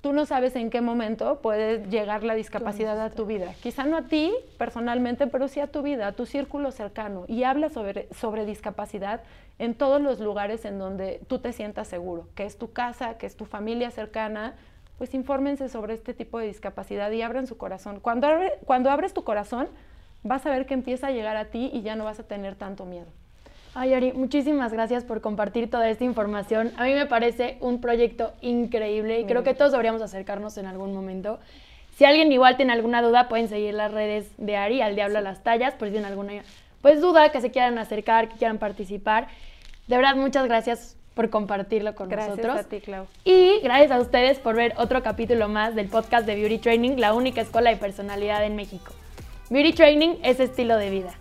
tú 0.00 0.12
no 0.12 0.26
sabes 0.26 0.54
en 0.56 0.70
qué 0.70 0.80
momento 0.80 1.40
puede 1.40 1.86
llegar 1.88 2.22
la 2.22 2.34
discapacidad 2.34 3.00
a 3.00 3.10
tu 3.10 3.26
vida. 3.26 3.54
Quizá 3.62 3.84
no 3.84 3.96
a 3.96 4.02
ti 4.02 4.32
personalmente, 4.56 5.26
pero 5.26 5.48
sí 5.48 5.60
a 5.60 5.66
tu 5.66 5.82
vida, 5.82 6.06
a 6.06 6.12
tu 6.12 6.26
círculo 6.26 6.70
cercano. 6.70 7.24
Y 7.26 7.42
habla 7.42 7.68
sobre, 7.68 8.08
sobre 8.14 8.44
discapacidad 8.44 9.22
en 9.58 9.74
todos 9.74 10.00
los 10.00 10.20
lugares 10.20 10.64
en 10.64 10.78
donde 10.78 11.20
tú 11.28 11.40
te 11.40 11.52
sientas 11.52 11.88
seguro, 11.88 12.28
que 12.34 12.44
es 12.44 12.58
tu 12.58 12.72
casa, 12.72 13.18
que 13.18 13.26
es 13.26 13.36
tu 13.36 13.44
familia 13.44 13.90
cercana. 13.90 14.54
Pues 14.98 15.14
infórmense 15.14 15.68
sobre 15.68 15.94
este 15.94 16.14
tipo 16.14 16.38
de 16.38 16.46
discapacidad 16.46 17.10
y 17.12 17.22
abran 17.22 17.46
su 17.46 17.56
corazón. 17.56 18.00
Cuando, 18.00 18.28
cuando 18.64 18.90
abres 18.90 19.14
tu 19.14 19.22
corazón, 19.24 19.68
vas 20.22 20.44
a 20.46 20.50
ver 20.50 20.66
que 20.66 20.74
empieza 20.74 21.08
a 21.08 21.10
llegar 21.12 21.36
a 21.36 21.46
ti 21.46 21.70
y 21.72 21.82
ya 21.82 21.94
no 21.94 22.04
vas 22.04 22.18
a 22.18 22.24
tener 22.24 22.56
tanto 22.56 22.84
miedo. 22.84 23.06
Ay, 23.74 23.94
Ari, 23.94 24.12
muchísimas 24.12 24.72
gracias 24.72 25.04
por 25.04 25.20
compartir 25.20 25.70
toda 25.70 25.88
esta 25.88 26.04
información. 26.04 26.72
A 26.76 26.84
mí 26.84 26.94
me 26.94 27.06
parece 27.06 27.58
un 27.60 27.80
proyecto 27.80 28.32
increíble 28.40 29.20
y 29.20 29.24
creo 29.24 29.44
que 29.44 29.54
todos 29.54 29.72
deberíamos 29.72 30.02
acercarnos 30.02 30.58
en 30.58 30.66
algún 30.66 30.92
momento. 30.94 31.38
Si 31.96 32.04
alguien 32.04 32.30
igual 32.30 32.56
tiene 32.56 32.72
alguna 32.72 33.02
duda, 33.02 33.28
pueden 33.28 33.48
seguir 33.48 33.74
las 33.74 33.92
redes 33.92 34.30
de 34.36 34.56
Ari, 34.56 34.80
al 34.80 34.94
Diablo 34.94 35.18
a 35.18 35.20
las 35.20 35.42
Tallas, 35.42 35.74
por 35.74 35.88
si 35.88 35.92
tienen 35.92 36.10
alguna 36.10 36.32
pues, 36.80 37.00
duda, 37.00 37.30
que 37.30 37.40
se 37.40 37.50
quieran 37.50 37.78
acercar, 37.78 38.28
que 38.28 38.36
quieran 38.36 38.58
participar. 38.58 39.28
De 39.88 39.96
verdad, 39.96 40.14
muchas 40.14 40.44
gracias 40.46 40.96
por 41.14 41.30
compartirlo 41.30 41.96
con 41.96 42.08
nosotros. 42.08 42.38
Gracias 42.38 42.66
a 42.66 42.68
ti, 42.68 42.80
Clau. 42.80 43.06
Y 43.24 43.58
gracias 43.64 43.90
a 43.90 44.00
ustedes 44.00 44.38
por 44.38 44.54
ver 44.54 44.74
otro 44.76 45.02
capítulo 45.02 45.48
más 45.48 45.74
del 45.74 45.88
podcast 45.88 46.24
de 46.24 46.36
Beauty 46.36 46.58
Training, 46.58 46.98
la 46.98 47.14
única 47.14 47.40
escuela 47.40 47.70
de 47.70 47.76
personalidad 47.76 48.44
en 48.44 48.54
México. 48.54 48.92
Beauty 49.50 49.72
Training 49.72 50.16
es 50.22 50.38
estilo 50.38 50.76
de 50.76 50.90
vida. 50.90 51.14